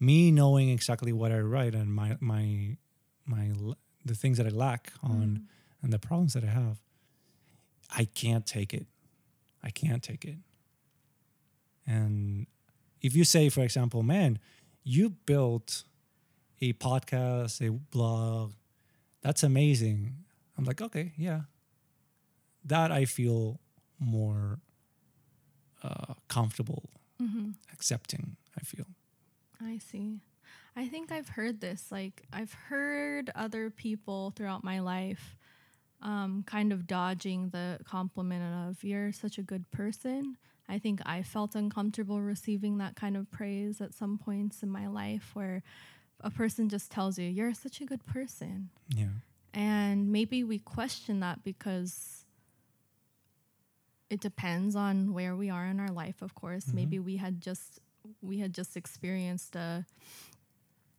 me 0.00 0.30
knowing 0.30 0.68
exactly 0.70 1.12
what 1.12 1.30
I 1.32 1.38
write 1.38 1.74
and 1.74 1.92
my 1.94 2.16
my 2.20 2.76
my 3.26 3.52
the 4.04 4.14
things 4.14 4.36
that 4.38 4.46
I 4.46 4.50
lack 4.50 4.92
on 5.02 5.20
Mm. 5.26 5.46
and 5.82 5.92
the 5.92 5.98
problems 5.98 6.32
that 6.34 6.44
I 6.44 6.48
have, 6.48 6.78
I 7.90 8.04
can't 8.06 8.44
take 8.46 8.74
it. 8.74 8.86
I 9.62 9.70
can't 9.70 10.02
take 10.02 10.24
it. 10.24 10.38
And 11.86 12.46
if 13.00 13.14
you 13.14 13.24
say, 13.24 13.48
for 13.48 13.60
example, 13.62 14.02
man, 14.02 14.38
you 14.82 15.10
built 15.10 15.84
a 16.60 16.72
podcast, 16.74 17.66
a 17.66 17.70
blog, 17.70 18.52
that's 19.22 19.42
amazing. 19.42 20.16
I'm 20.58 20.64
like, 20.64 20.80
okay, 20.82 21.12
yeah. 21.16 21.42
That 22.64 22.90
I 22.90 23.04
feel 23.04 23.60
more 23.98 24.58
uh, 25.84 26.14
comfortable 26.28 26.90
hmm 27.20 27.50
accepting, 27.72 28.36
I 28.58 28.62
feel. 28.64 28.86
I 29.62 29.78
see. 29.78 30.20
I 30.76 30.88
think 30.88 31.12
I've 31.12 31.28
heard 31.28 31.60
this. 31.60 31.92
Like, 31.92 32.24
I've 32.32 32.52
heard 32.52 33.30
other 33.34 33.70
people 33.70 34.32
throughout 34.34 34.64
my 34.64 34.80
life 34.80 35.36
um, 36.02 36.44
kind 36.46 36.72
of 36.72 36.86
dodging 36.86 37.50
the 37.50 37.78
compliment 37.84 38.68
of, 38.68 38.82
you're 38.82 39.12
such 39.12 39.38
a 39.38 39.42
good 39.42 39.70
person. 39.70 40.36
I 40.68 40.78
think 40.78 41.00
I 41.06 41.22
felt 41.22 41.54
uncomfortable 41.54 42.20
receiving 42.20 42.78
that 42.78 42.96
kind 42.96 43.16
of 43.16 43.30
praise 43.30 43.80
at 43.80 43.94
some 43.94 44.18
points 44.18 44.62
in 44.62 44.70
my 44.70 44.86
life 44.86 45.30
where 45.34 45.62
a 46.20 46.30
person 46.30 46.68
just 46.68 46.90
tells 46.90 47.18
you, 47.18 47.28
you're 47.28 47.54
such 47.54 47.80
a 47.80 47.84
good 47.84 48.04
person. 48.06 48.70
Yeah. 48.88 49.08
And 49.52 50.10
maybe 50.10 50.42
we 50.42 50.58
question 50.58 51.20
that 51.20 51.44
because 51.44 52.23
it 54.10 54.20
depends 54.20 54.76
on 54.76 55.12
where 55.14 55.34
we 55.34 55.50
are 55.50 55.66
in 55.66 55.80
our 55.80 55.90
life, 55.90 56.22
of 56.22 56.34
course. 56.34 56.66
Mhm. 56.66 56.74
Maybe 56.74 56.98
we 56.98 57.16
had 57.16 57.40
just 57.40 57.80
we 58.20 58.38
had 58.38 58.52
just 58.52 58.76
experienced 58.76 59.56
a 59.56 59.86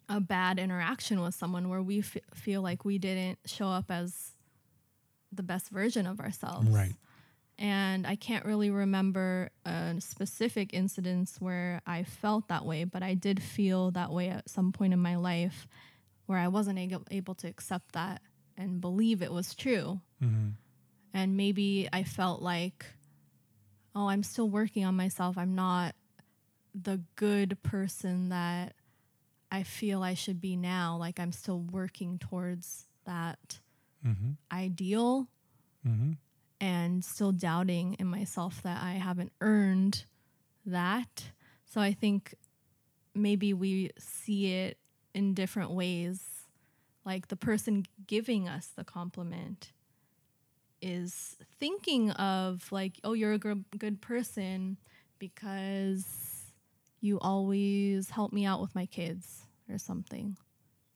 a 0.10 0.20
bad 0.20 0.60
interaction 0.60 1.20
with 1.22 1.34
someone 1.34 1.68
where 1.70 1.82
we 1.82 2.00
f- 2.00 2.18
feel 2.34 2.62
like 2.62 2.86
we 2.86 2.98
didn't 3.00 3.40
show 3.46 3.68
up 3.68 3.90
as 3.90 4.34
the 5.32 5.44
best 5.44 5.70
version 5.70 6.06
of 6.06 6.20
ourselves. 6.20 6.70
Right. 6.70 6.94
And 7.58 8.06
I 8.06 8.16
can't 8.16 8.46
really 8.46 8.70
remember 8.70 9.50
a 9.66 9.96
specific 10.00 10.74
incidents 10.74 11.40
where 11.40 11.82
I 11.88 12.04
felt 12.04 12.50
that 12.50 12.66
way, 12.66 12.84
but 12.84 13.02
I 13.02 13.14
did 13.14 13.42
feel 13.42 13.92
that 13.92 14.12
way 14.12 14.30
at 14.30 14.50
some 14.50 14.72
point 14.72 14.94
in 14.94 15.00
my 15.00 15.16
life 15.16 15.68
where 16.26 16.38
I 16.38 16.50
wasn't 16.50 16.80
able, 17.12 17.36
to 17.36 17.48
accept 17.48 17.94
that 17.94 18.22
and 18.58 18.82
believe 18.82 19.22
it 19.22 19.32
was 19.32 19.56
true. 19.56 20.02
hmm 20.20 20.50
And 21.16 21.38
maybe 21.38 21.88
I 21.94 22.04
felt 22.04 22.42
like, 22.42 22.86
oh, 23.96 24.08
I'm 24.08 24.22
still 24.22 24.50
working 24.50 24.84
on 24.84 24.96
myself. 24.96 25.38
I'm 25.38 25.56
not 25.56 25.96
the 26.76 27.02
good 27.16 27.58
person 27.64 28.30
that 28.30 28.74
I 29.50 29.64
feel 29.64 30.04
I 30.04 30.14
should 30.14 30.42
be 30.42 30.58
now. 30.58 30.98
Like 31.00 31.18
I'm 31.18 31.32
still 31.32 31.62
working 31.62 32.20
towards 32.20 32.86
that 33.06 33.62
hmm 34.04 34.32
ideal 34.52 35.28
hmm 35.84 36.12
and 36.60 37.04
still 37.04 37.32
doubting 37.32 37.96
in 38.00 38.08
myself 38.08 38.62
that 38.64 38.82
I 38.84 38.94
haven't 38.94 39.32
earned 39.40 40.06
that. 40.66 41.32
So 41.66 41.80
I 41.80 41.94
think 41.94 42.34
maybe 43.14 43.54
we 43.54 43.92
see 43.98 44.52
it 44.52 44.78
in 45.14 45.34
different 45.34 45.72
ways. 45.72 46.22
Like 47.06 47.30
the 47.30 47.36
person 47.38 47.86
giving 48.06 48.48
us 48.50 48.72
the 48.76 48.84
compliment 48.84 49.72
is 50.86 51.36
thinking 51.60 52.12
of 52.12 52.72
like, 52.72 53.00
oh, 53.04 53.14
you're 53.14 53.34
a 53.34 53.40
good, 53.40 54.02
person 54.02 54.78
because 55.18 56.06
you 57.02 57.20
always 57.20 58.12
help 58.12 58.32
me 58.32 58.46
out 58.46 58.62
with 58.62 58.76
my 58.76 58.86
kids 58.86 59.42
or 59.70 59.80
something. 59.80 60.38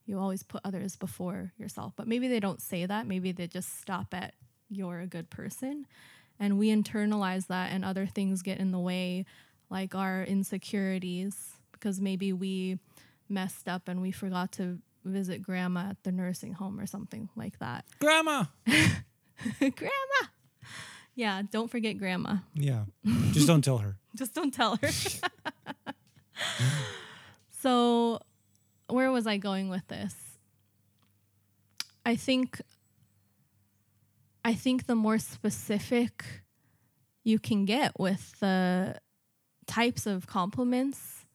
You 0.05 0.19
always 0.19 0.43
put 0.43 0.61
others 0.63 0.95
before 0.95 1.53
yourself. 1.57 1.93
But 1.95 2.07
maybe 2.07 2.27
they 2.27 2.39
don't 2.39 2.61
say 2.61 2.85
that. 2.85 3.07
Maybe 3.07 3.31
they 3.31 3.47
just 3.47 3.79
stop 3.81 4.13
at 4.13 4.33
you're 4.69 4.99
a 4.99 5.07
good 5.07 5.31
person. 5.31 5.87
And 6.39 6.59
we 6.59 6.69
internalize 6.69 7.47
that, 7.47 7.71
and 7.71 7.83
other 7.83 8.05
things 8.05 8.43
get 8.43 8.59
in 8.59 8.71
the 8.71 8.79
way, 8.79 9.25
like 9.69 9.95
our 9.95 10.23
insecurities, 10.23 11.35
because 11.73 11.99
maybe 11.99 12.31
we 12.31 12.79
messed 13.27 13.67
up 13.67 13.87
and 13.87 14.01
we 14.01 14.11
forgot 14.11 14.51
to 14.53 14.79
visit 15.03 15.41
grandma 15.41 15.89
at 15.89 16.03
the 16.03 16.11
nursing 16.11 16.53
home 16.53 16.79
or 16.79 16.85
something 16.85 17.29
like 17.35 17.59
that. 17.59 17.85
Grandma. 17.99 18.45
grandma! 19.59 20.21
Yeah, 21.15 21.41
don't 21.51 21.69
forget 21.69 21.97
grandma. 21.97 22.37
Yeah. 22.53 22.85
Just 23.31 23.47
don't 23.47 23.61
tell 23.63 23.79
her. 23.79 23.97
Just 24.15 24.33
don't 24.33 24.53
tell 24.53 24.77
her. 24.77 24.89
so, 27.61 28.21
where 28.87 29.11
was 29.11 29.27
I 29.27 29.37
going 29.37 29.69
with 29.69 29.87
this? 29.87 30.15
I 32.05 32.15
think 32.15 32.61
I 34.43 34.53
think 34.53 34.87
the 34.87 34.95
more 34.95 35.17
specific 35.19 36.23
you 37.23 37.37
can 37.39 37.65
get 37.65 37.99
with 37.99 38.39
the 38.39 38.95
types 39.67 40.05
of 40.07 40.25
compliments 40.25 41.25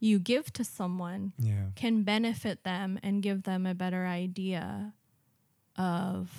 you 0.00 0.18
give 0.18 0.52
to 0.54 0.64
someone 0.64 1.32
Yeah. 1.38 1.66
can 1.76 2.02
benefit 2.02 2.64
them 2.64 2.98
and 3.02 3.22
give 3.22 3.44
them 3.44 3.64
a 3.66 3.74
better 3.74 4.06
idea 4.06 4.92
of 5.76 6.30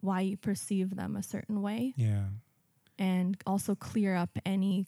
why 0.00 0.20
you 0.22 0.36
perceive 0.36 0.96
them 0.96 1.16
a 1.16 1.22
certain 1.22 1.60
way 1.62 1.94
Yeah. 1.96 2.26
and 2.98 3.36
also 3.46 3.74
clear 3.74 4.14
up 4.14 4.30
any, 4.44 4.86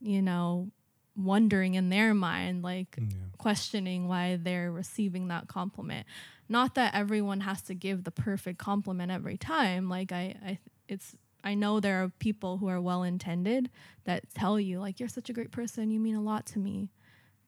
you 0.00 0.22
know, 0.22 0.70
wondering 1.16 1.74
in 1.74 1.88
their 1.90 2.12
mind, 2.14 2.62
like 2.62 2.96
Yeah. 2.98 3.26
questioning 3.38 4.08
why 4.08 4.36
they're 4.36 4.72
receiving 4.72 5.28
that 5.28 5.46
compliment. 5.48 6.06
Not 6.48 6.74
that 6.74 6.94
everyone 6.94 7.40
has 7.40 7.62
to 7.62 7.74
give 7.74 8.04
the 8.04 8.10
perfect 8.10 8.58
compliment 8.58 9.12
every 9.12 9.36
time. 9.36 9.88
Like 9.88 10.12
I, 10.12 10.34
I 10.44 10.58
it's 10.88 11.14
I 11.42 11.54
know 11.54 11.78
there 11.78 12.02
are 12.02 12.08
people 12.08 12.56
who 12.58 12.68
are 12.68 12.80
well 12.80 13.02
intended 13.02 13.70
that 14.04 14.24
tell 14.34 14.58
you 14.58 14.80
like 14.80 14.98
you're 14.98 15.08
such 15.10 15.28
a 15.30 15.32
great 15.32 15.50
person, 15.52 15.90
you 15.90 16.00
mean 16.00 16.14
a 16.16 16.22
lot 16.22 16.46
to 16.46 16.58
me. 16.58 16.90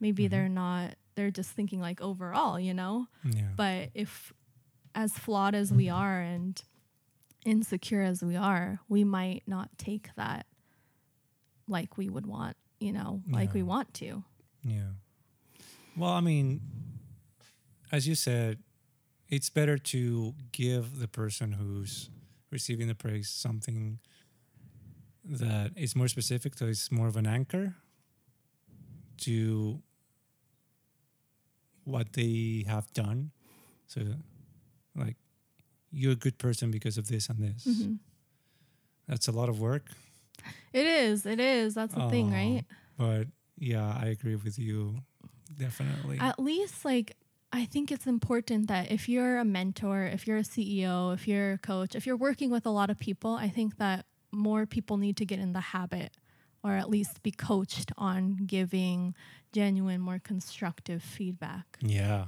Maybe 0.01 0.27
Mhm. 0.27 0.31
they're 0.31 0.49
not 0.49 0.95
they're 1.15 1.31
just 1.31 1.51
thinking 1.51 1.81
like 1.81 2.01
overall, 2.03 2.61
you 2.61 2.75
know? 2.75 3.09
Yeah. 3.25 3.49
But 3.57 3.89
if, 3.95 4.35
as 4.95 5.19
flawed 5.19 5.55
as 5.55 5.73
we 5.73 5.89
are 5.89 6.21
and 6.21 6.63
insecure 7.47 8.03
as 8.03 8.23
we 8.23 8.37
are, 8.37 8.81
we 8.89 9.05
might 9.05 9.43
not 9.47 9.71
take 9.79 10.11
that 10.17 10.47
like 11.69 11.97
we 11.97 12.09
would 12.09 12.27
want, 12.27 12.57
you 12.81 12.93
know, 12.93 13.23
like 13.29 13.55
we 13.55 13.63
want 13.63 13.93
to. 13.95 14.23
Yeah. 14.63 14.91
Well, 15.97 16.11
I 16.11 16.21
mean, 16.21 16.61
as 17.91 18.07
you 18.07 18.15
said, 18.15 18.59
it's 19.29 19.51
better 19.51 19.79
to 19.79 20.35
give 20.53 20.99
the 20.99 21.09
person 21.09 21.53
who's 21.53 22.11
receiving 22.51 22.87
the 22.87 22.95
praise 22.95 23.29
something 23.29 23.99
that 25.25 25.73
is 25.77 25.97
more 25.97 26.09
specific, 26.09 26.57
so 26.57 26.67
it's 26.67 26.93
more 26.93 27.09
of 27.09 27.17
an 27.17 27.27
anchor 27.27 27.75
to 29.19 29.83
what 31.85 32.13
they 32.13 32.65
have 32.69 32.93
done. 32.93 33.31
So, 33.87 34.03
you're 35.97 36.13
a 36.13 36.17
good 36.27 36.37
person 36.39 36.71
because 36.71 36.99
of 36.99 37.07
this 37.09 37.29
and 37.31 37.39
this. 37.39 37.65
Mhm. 37.67 37.99
That's 39.09 39.29
a 39.29 39.33
lot 39.33 39.49
of 39.49 39.59
work. 39.61 39.85
It 40.73 40.87
is. 40.87 41.25
It 41.27 41.41
is. 41.41 41.75
That's 41.75 41.95
the 41.95 42.09
thing, 42.11 42.29
Oh, 42.29 42.33
right? 42.37 42.65
But 42.99 43.29
yeah, 43.59 43.87
I 44.03 44.07
agree 44.07 44.37
with 44.37 44.59
you. 44.59 44.97
Definitely. 45.59 46.19
At 46.19 46.39
least, 46.39 46.85
like, 46.85 47.17
I 47.53 47.65
think 47.65 47.91
it's 47.91 48.07
important 48.07 48.69
that 48.69 48.91
if 48.91 49.09
you're 49.09 49.39
a 49.39 49.45
mentor, 49.45 50.03
if 50.05 50.27
you're 50.27 50.39
a 50.39 50.45
CEO, 50.45 51.15
if 51.15 51.27
you're 51.29 51.53
a 51.55 51.59
coach, 51.59 51.95
if 51.95 52.05
you're 52.07 52.17
working 52.29 52.51
with 52.51 52.67
a 52.67 52.71
lot 52.71 52.91
of 52.91 52.99
people, 52.99 53.33
I 53.35 53.49
think 53.49 53.79
that 53.79 54.05
more 54.33 54.67
people 54.67 54.97
need 54.99 55.17
to 55.19 55.25
get 55.25 55.39
in 55.39 55.53
the 55.53 55.61
habit 55.73 56.11
or 56.63 56.73
at 56.73 56.91
least 56.91 57.23
be 57.23 57.31
coached 57.31 57.93
on 57.97 58.37
giving 58.45 59.15
genuine, 59.53 60.01
more 60.01 60.19
constructive 60.19 61.03
feedback. 61.03 61.79
yeah. 61.81 62.27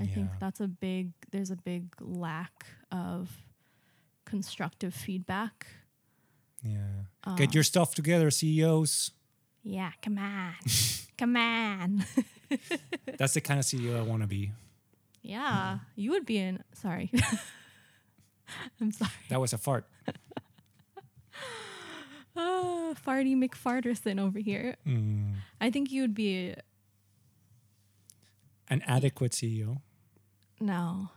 I 0.00 0.06
think 0.06 0.30
that's 0.38 0.60
a 0.60 0.68
big, 0.68 1.12
there's 1.30 1.50
a 1.50 1.56
big 1.56 1.94
lack 2.00 2.66
of 2.90 3.30
constructive 4.24 4.94
feedback. 4.94 5.66
Yeah. 6.62 6.78
Um, 7.24 7.36
Get 7.36 7.54
your 7.54 7.64
stuff 7.64 7.94
together, 7.94 8.30
CEOs. 8.30 9.10
Yeah, 9.62 9.90
come 10.02 10.18
on. 10.18 10.54
come 11.18 11.36
on. 11.36 12.04
That's 13.18 13.34
the 13.34 13.40
kind 13.40 13.60
of 13.60 13.66
CEO 13.66 13.98
I 13.98 14.02
want 14.02 14.22
to 14.22 14.28
be. 14.28 14.52
yeah, 15.22 15.78
you 15.96 16.10
would 16.12 16.24
be 16.26 16.38
in, 16.38 16.62
sorry. 16.74 17.10
I'm 18.80 18.90
sorry. 18.92 19.10
That 19.28 19.40
was 19.40 19.52
a 19.52 19.58
fart. 19.58 19.86
Ah, 22.36 22.94
Farty 23.06 23.36
McFarterson 23.36 24.18
over 24.20 24.38
here. 24.38 24.76
Mm. 24.86 25.34
I 25.60 25.70
think 25.70 25.90
you 25.90 26.02
would 26.02 26.14
be 26.14 26.54
An 28.68 28.82
adequate 28.86 29.32
CEO. 29.32 29.80
No. 30.60 31.10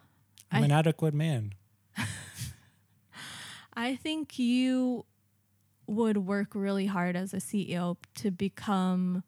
I'm 0.52 0.62
I- 0.64 0.66
an 0.66 0.72
adequate 0.72 1.14
man. 1.14 1.54
I 3.76 3.96
think 3.96 4.38
you 4.38 5.06
would 5.88 6.18
work 6.18 6.50
really 6.54 6.86
hard 6.86 7.16
as 7.16 7.34
a 7.34 7.38
CEO 7.38 7.98
to 8.16 8.32
become 8.32 9.24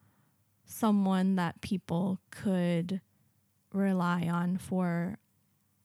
someone 0.65 1.35
that 1.35 1.61
people 1.61 2.19
could 2.31 3.01
rely 3.73 4.27
on 4.31 4.57
for 4.57 5.17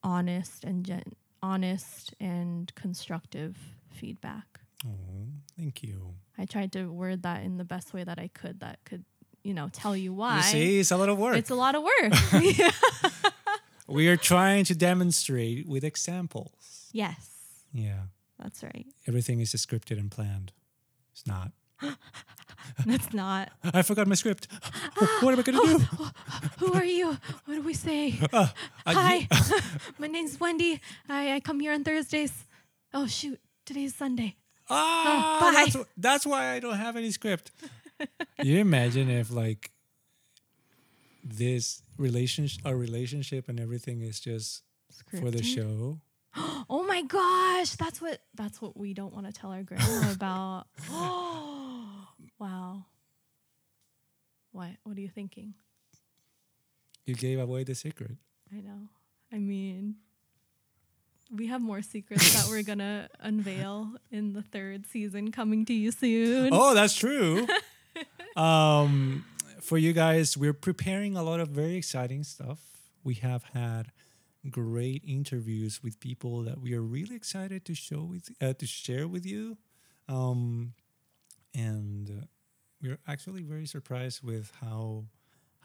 honest 0.02 0.64
and 0.64 0.84
gen- 0.84 1.14
honest 1.42 2.14
and 2.20 2.72
constructive 2.74 3.56
feedback. 3.90 4.60
Oh, 4.86 5.26
thank 5.58 5.82
you. 5.82 6.14
I 6.38 6.44
tried 6.46 6.72
to 6.72 6.86
word 6.86 7.22
that 7.22 7.42
in 7.42 7.58
the 7.58 7.64
best 7.64 7.92
way 7.92 8.04
that 8.04 8.18
I 8.18 8.28
could 8.28 8.60
that 8.60 8.78
could, 8.84 9.04
you 9.42 9.52
know, 9.52 9.68
tell 9.72 9.96
you 9.96 10.14
why. 10.14 10.36
You 10.36 10.42
see, 10.42 10.78
it's 10.80 10.90
a 10.90 10.96
lot 10.96 11.08
of 11.08 11.18
work. 11.18 11.36
It's 11.36 11.50
a 11.50 11.54
lot 11.54 11.74
of 11.74 11.82
work. 11.82 12.12
We 13.90 14.08
are 14.08 14.16
trying 14.16 14.64
to 14.66 14.74
demonstrate 14.74 15.66
with 15.66 15.84
examples. 15.84 16.88
yes, 16.92 17.28
Yeah. 17.72 18.02
that's 18.38 18.62
right. 18.62 18.86
Everything 19.08 19.40
is 19.40 19.52
scripted 19.54 19.98
and 19.98 20.10
planned. 20.10 20.52
It's 21.12 21.26
not. 21.26 21.52
That's 22.86 23.12
not. 23.12 23.50
I 23.74 23.82
forgot 23.82 24.06
my 24.06 24.14
script. 24.14 24.46
what 25.20 25.32
am 25.34 25.40
I 25.40 25.42
going 25.42 25.58
to 25.58 25.78
do? 25.78 26.04
Who 26.58 26.72
are 26.74 26.84
you? 26.84 27.16
What 27.46 27.54
do 27.56 27.62
we 27.62 27.74
say? 27.74 28.18
Uh, 28.32 28.48
Hi, 28.86 29.26
my 29.98 30.06
name's 30.06 30.38
Wendy. 30.38 30.80
I, 31.08 31.34
I 31.34 31.40
come 31.40 31.58
here 31.60 31.72
on 31.72 31.82
Thursdays. 31.84 32.32
Oh 32.94 33.06
shoot, 33.06 33.40
today's 33.66 33.94
Sunday. 33.94 34.36
Ah, 34.68 35.38
bye. 35.40 35.52
that's, 35.52 35.88
that's 35.96 36.26
why 36.26 36.52
I 36.54 36.60
don't 36.60 36.76
have 36.76 36.96
any 36.96 37.10
script. 37.10 37.50
you 38.42 38.58
imagine 38.60 39.10
if 39.10 39.30
like 39.32 39.72
this 41.24 41.82
relationship, 42.00 42.62
our 42.64 42.76
relationship 42.76 43.48
and 43.48 43.60
everything 43.60 44.00
is 44.00 44.18
just 44.18 44.62
for 45.18 45.30
the 45.30 45.42
show. 45.42 46.00
Oh 46.72 46.84
my 46.84 47.02
gosh, 47.02 47.70
that's 47.70 48.00
what 48.00 48.20
that's 48.34 48.62
what 48.62 48.76
we 48.76 48.94
don't 48.94 49.12
want 49.12 49.26
to 49.26 49.32
tell 49.32 49.50
our 49.50 49.64
grandma 49.64 50.12
about. 50.14 50.66
Oh, 50.88 52.06
wow. 52.38 52.84
What? 54.52 54.70
What 54.84 54.96
are 54.96 55.00
you 55.00 55.08
thinking? 55.08 55.54
You 57.04 57.16
gave 57.16 57.40
away 57.40 57.64
the 57.64 57.74
secret. 57.74 58.12
I 58.52 58.60
know. 58.60 58.88
I 59.32 59.38
mean, 59.38 59.96
we 61.34 61.48
have 61.48 61.60
more 61.60 61.82
secrets 61.82 62.34
that 62.34 62.48
we're 62.48 62.62
gonna 62.62 63.08
unveil 63.20 63.94
in 64.12 64.32
the 64.32 64.42
third 64.42 64.86
season 64.86 65.32
coming 65.32 65.64
to 65.66 65.72
you 65.72 65.90
soon. 65.90 66.50
Oh, 66.52 66.74
that's 66.74 66.94
true. 66.94 67.46
um, 68.36 69.24
for 69.60 69.78
you 69.78 69.92
guys, 69.92 70.36
we're 70.36 70.52
preparing 70.54 71.16
a 71.16 71.22
lot 71.22 71.40
of 71.40 71.48
very 71.48 71.76
exciting 71.76 72.24
stuff. 72.24 72.60
We 73.04 73.14
have 73.16 73.44
had 73.52 73.92
great 74.50 75.02
interviews 75.06 75.82
with 75.82 76.00
people 76.00 76.42
that 76.44 76.60
we 76.60 76.74
are 76.74 76.82
really 76.82 77.14
excited 77.16 77.64
to 77.66 77.74
show 77.74 78.02
with 78.04 78.30
uh, 78.40 78.54
to 78.54 78.66
share 78.66 79.06
with 79.08 79.26
you, 79.26 79.58
um, 80.08 80.72
and 81.54 82.10
uh, 82.10 82.24
we're 82.82 82.98
actually 83.06 83.42
very 83.42 83.66
surprised 83.66 84.22
with 84.22 84.52
how 84.60 85.04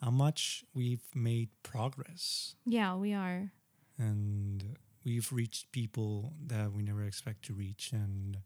how 0.02 0.12
much 0.12 0.64
we've 0.74 1.06
made 1.16 1.50
progress 1.64 2.56
Yeah, 2.66 2.96
we 2.96 3.14
are. 3.14 3.52
and 3.98 4.78
we've 5.06 5.32
reached 5.32 5.72
people 5.72 6.34
that 6.48 6.74
we 6.74 6.84
never 6.84 7.04
expect 7.06 7.46
to 7.46 7.54
reach 7.54 7.92
and 7.94 8.40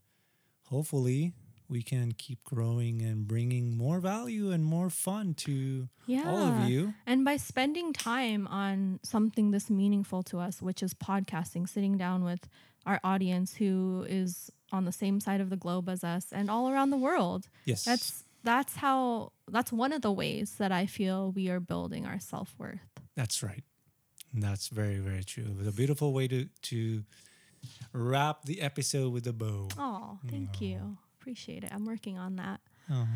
hopefully 0.68 1.34
we 1.70 1.82
can 1.84 2.12
keep 2.14 2.44
growing 2.44 3.02
and 3.02 3.28
bringing 3.28 3.78
more 3.78 4.00
value 4.00 4.50
and 4.52 4.64
more 4.66 4.90
fun 4.90 5.34
to 5.36 5.88
Yeah. 6.08 6.28
all 6.28 6.38
of 6.38 6.70
you 6.70 6.94
And 7.06 7.24
by 7.24 7.38
spending 7.38 7.94
time 7.94 8.48
on 8.48 9.00
something 9.04 9.52
this 9.52 9.70
meaningful 9.70 10.24
to 10.24 10.40
us, 10.40 10.62
which 10.62 10.82
is 10.82 10.94
podcasting, 10.94 11.70
sitting 11.70 11.96
down 11.98 12.24
with 12.24 12.48
our 12.86 13.00
audience 13.04 13.56
who 13.56 14.06
is 14.10 14.50
on 14.72 14.86
the 14.86 14.92
same 14.92 15.20
side 15.20 15.42
of 15.42 15.50
the 15.50 15.58
globe 15.58 15.88
as 15.90 16.04
us 16.04 16.32
and 16.32 16.50
all 16.50 16.70
around 16.72 16.90
the 16.90 16.98
world. 16.98 17.48
yes 17.66 17.84
That's 17.86 18.24
that's 18.44 18.76
how 18.78 19.32
that's 19.52 19.72
one 19.72 19.92
of 19.94 20.02
the 20.02 20.12
ways 20.12 20.56
that 20.60 20.72
I 20.72 20.86
feel 20.88 21.32
we 21.32 21.50
are 21.50 21.60
building 21.60 22.06
our 22.06 22.20
self-worth. 22.20 22.80
that's 23.16 23.44
right 23.44 23.64
that's 24.34 24.68
very 24.70 25.00
very 25.00 25.24
true 25.24 25.44
it 25.54 25.58
was 25.58 25.68
a 25.68 25.72
beautiful 25.72 26.14
way 26.14 26.28
to 26.28 26.48
to 26.72 27.04
wrap 27.94 28.46
the 28.46 28.62
episode 28.62 29.12
with 29.12 29.28
a 29.28 29.34
bow 29.34 29.68
Oh, 29.78 30.20
thank 30.30 30.62
you. 30.62 30.98
Appreciate 31.30 31.64
it. 31.64 31.70
I'm 31.72 31.86
working 31.86 32.18
on 32.18 32.38
that. 32.38 32.60
oh. 32.90 33.08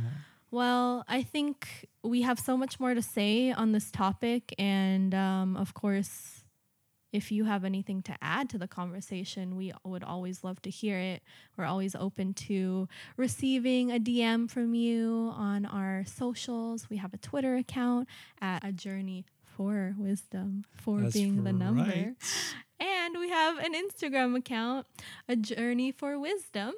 Well, 0.52 1.04
I 1.08 1.24
think 1.24 1.88
we 2.04 2.22
have 2.22 2.38
so 2.38 2.56
much 2.56 2.80
more 2.80 2.94
to 2.94 3.02
say 3.02 3.52
on 3.52 3.72
this 3.72 3.90
topic. 3.90 4.54
And 4.60 5.16
um, 5.16 5.58
of 5.58 5.74
course, 5.74 6.44
if 7.12 7.32
you 7.32 7.46
have 7.46 7.64
anything 7.66 8.04
to 8.04 8.16
add 8.22 8.52
to 8.52 8.60
the 8.60 8.68
conversation, 8.68 9.56
we 9.56 9.74
would 9.84 10.04
always 10.04 10.44
love 10.44 10.62
to 10.62 10.70
hear 10.70 11.00
it. 11.00 11.24
We're 11.58 11.66
always 11.66 11.96
open 11.96 12.36
to 12.36 12.88
receiving 13.18 13.92
a 13.92 14.00
DM 14.00 14.48
from 14.48 14.76
you 14.76 15.32
on 15.36 15.66
our 15.66 16.06
socials. 16.06 16.88
We 16.88 16.98
have 16.98 17.16
a 17.16 17.18
Twitter 17.18 17.56
account 17.56 18.08
at 18.40 18.64
A 18.64 18.72
Journey 18.72 19.26
for 19.42 19.96
Wisdom, 19.98 20.66
for 20.72 21.02
That's 21.02 21.16
being 21.16 21.44
the 21.44 21.54
number. 21.54 21.82
right. 21.82 22.14
And 22.80 23.18
we 23.18 23.30
have 23.30 23.58
an 23.58 23.74
Instagram 23.74 24.38
account, 24.38 24.86
A 25.28 25.36
Journey 25.36 25.92
for 25.92 26.20
Wisdom. 26.20 26.74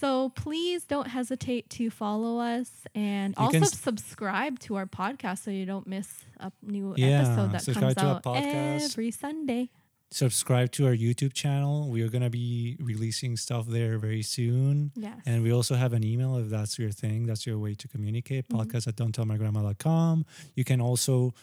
So 0.00 0.28
please 0.30 0.84
don't 0.84 1.08
hesitate 1.08 1.68
to 1.70 1.90
follow 1.90 2.38
us 2.38 2.70
and 2.94 3.34
You 3.38 3.44
also 3.46 3.64
subscribe 3.64 4.58
to 4.60 4.76
our 4.76 4.86
podcast 4.86 5.44
so 5.44 5.50
you 5.50 5.66
don't 5.66 5.86
miss 5.86 6.08
a 6.38 6.52
new 6.62 6.94
Yeah, 6.96 7.22
episode 7.22 7.52
that 7.52 7.64
comes 7.80 7.94
to 7.96 8.00
our 8.04 8.14
out 8.16 8.22
podcast. 8.22 8.84
every 8.92 9.10
Sunday. 9.10 9.70
subscribe 10.10 10.70
to 10.72 10.86
our 10.86 10.94
youtube 10.94 11.34
channel 11.34 11.90
we 11.90 12.00
are 12.00 12.08
going 12.08 12.22
to 12.22 12.30
be 12.30 12.76
releasing 12.80 13.36
stuff 13.36 13.66
there 13.66 13.98
very 13.98 14.22
soon 14.22 14.90
Yes. 14.96 15.18
And 15.26 15.42
we 15.42 15.52
also 15.52 15.74
have 15.74 15.92
an 15.92 16.02
email 16.02 16.36
if 16.42 16.48
that's 16.48 16.78
your 16.78 16.90
thing. 16.90 17.26
That's 17.26 17.44
your 17.46 17.58
way 17.58 17.74
to 17.74 17.86
communicate. 17.88 18.48
Mm-hmm. 18.48 18.58
Podcast 18.60 18.86
at 18.88 18.96
don'ttellmygrandma.com. 18.96 20.24
You 20.58 20.64
can 20.64 20.80
also, 20.80 21.34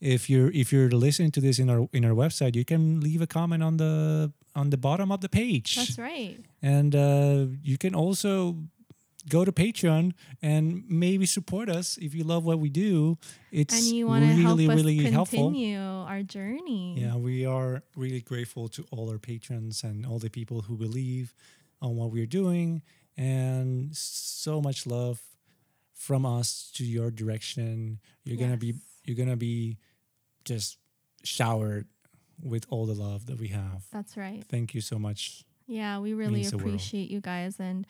if 0.00 0.28
you're 0.30 0.50
if 0.52 0.72
you're 0.72 0.90
listening 0.90 1.30
to 1.32 1.40
this 1.40 1.58
in 1.58 1.68
our 1.70 1.88
in 1.92 2.04
our 2.04 2.14
website, 2.14 2.54
you 2.56 2.64
can 2.64 3.00
leave 3.00 3.20
a 3.22 3.26
comment 3.26 3.62
on 3.62 3.76
the 3.76 4.32
on 4.54 4.70
the 4.70 4.76
bottom 4.76 5.10
of 5.12 5.20
the 5.20 5.28
page. 5.28 5.76
That's 5.76 5.98
right. 5.98 6.38
And 6.62 6.94
uh, 6.94 7.46
you 7.62 7.78
can 7.78 7.94
also 7.94 8.56
go 9.28 9.44
to 9.44 9.52
Patreon 9.52 10.14
and 10.40 10.82
maybe 10.88 11.26
support 11.26 11.68
us 11.68 11.98
if 11.98 12.14
you 12.14 12.24
love 12.24 12.44
what 12.46 12.58
we 12.58 12.70
do. 12.70 13.18
It's 13.52 13.74
And 13.74 13.84
you 13.96 14.06
want 14.06 14.24
to 14.24 14.30
help 14.30 14.58
really 14.58 14.68
us 14.68 14.76
really 14.76 14.96
helpful. 15.10 15.50
continue 15.50 15.78
our 15.80 16.22
journey. 16.22 16.96
Yeah, 16.98 17.16
we 17.16 17.44
are 17.44 17.82
really 17.96 18.20
grateful 18.20 18.68
to 18.68 18.86
all 18.90 19.10
our 19.10 19.18
patrons 19.18 19.82
and 19.84 20.06
all 20.06 20.18
the 20.18 20.30
people 20.30 20.62
who 20.62 20.76
believe 20.76 21.34
on 21.82 21.96
what 21.96 22.10
we're 22.10 22.26
doing, 22.26 22.82
and 23.16 23.94
so 23.94 24.60
much 24.60 24.86
love 24.86 25.20
from 25.94 26.24
us 26.24 26.70
to 26.74 26.84
your 26.84 27.10
direction. 27.10 27.98
You're 28.24 28.38
gonna 28.38 28.56
be 28.56 28.74
you're 29.04 29.16
gonna 29.16 29.36
be 29.36 29.76
just 30.44 30.78
showered 31.24 31.86
with 32.42 32.66
all 32.70 32.86
the 32.86 32.94
love 32.94 33.26
that 33.26 33.38
we 33.38 33.48
have. 33.48 33.84
That's 33.92 34.16
right. 34.16 34.44
Thank 34.48 34.74
you 34.74 34.80
so 34.80 34.98
much. 34.98 35.44
Yeah, 35.66 35.98
we 35.98 36.14
really 36.14 36.46
appreciate 36.46 37.10
you 37.10 37.20
guys 37.20 37.56
and 37.58 37.86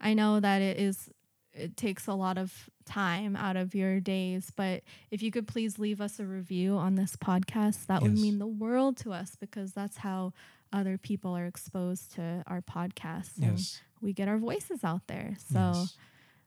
I 0.00 0.14
know 0.14 0.38
that 0.40 0.60
it 0.62 0.78
is 0.78 1.08
it 1.52 1.74
takes 1.74 2.06
a 2.06 2.12
lot 2.12 2.36
of 2.36 2.68
time 2.84 3.34
out 3.34 3.56
of 3.56 3.74
your 3.74 3.98
days, 3.98 4.52
but 4.54 4.82
if 5.10 5.22
you 5.22 5.30
could 5.30 5.48
please 5.48 5.78
leave 5.78 6.02
us 6.02 6.20
a 6.20 6.26
review 6.26 6.76
on 6.76 6.96
this 6.96 7.16
podcast, 7.16 7.86
that 7.86 8.02
would 8.02 8.12
mean 8.18 8.38
the 8.38 8.46
world 8.46 8.98
to 8.98 9.12
us 9.14 9.36
because 9.40 9.72
that's 9.72 9.96
how 9.96 10.34
other 10.70 10.98
people 10.98 11.34
are 11.34 11.46
exposed 11.46 12.12
to 12.16 12.44
our 12.46 12.60
podcast 12.60 13.38
and 13.40 13.52
Yes. 13.58 13.80
we 14.02 14.12
get 14.12 14.28
our 14.28 14.36
voices 14.36 14.84
out 14.84 15.06
there. 15.06 15.34
So 15.50 15.58
Yes. 15.58 15.96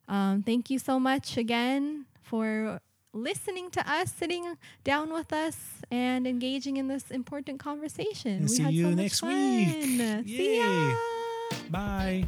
um, 0.08 0.44
thank 0.44 0.70
you 0.70 0.78
so 0.78 1.00
much 1.00 1.38
again 1.38 2.06
for 2.22 2.80
listening 3.14 3.72
to 3.72 3.82
us, 3.92 4.12
sitting 4.12 4.58
down 4.84 5.12
with 5.14 5.34
us, 5.34 5.58
and 5.92 6.28
engaging 6.28 6.78
in 6.78 6.88
this 6.88 7.12
important 7.12 7.60
conversation. 7.60 8.32
And 8.32 8.42
we 8.44 8.48
see 8.48 8.64
had 8.64 8.74
you 8.74 8.84
so 8.84 8.90
much 8.90 8.98
next 8.98 9.22
week. 9.24 9.68
fun. 9.98 10.26
See 10.26 10.58
Yay. 10.60 10.90
ya. 10.90 10.96
Bye. 11.70 12.28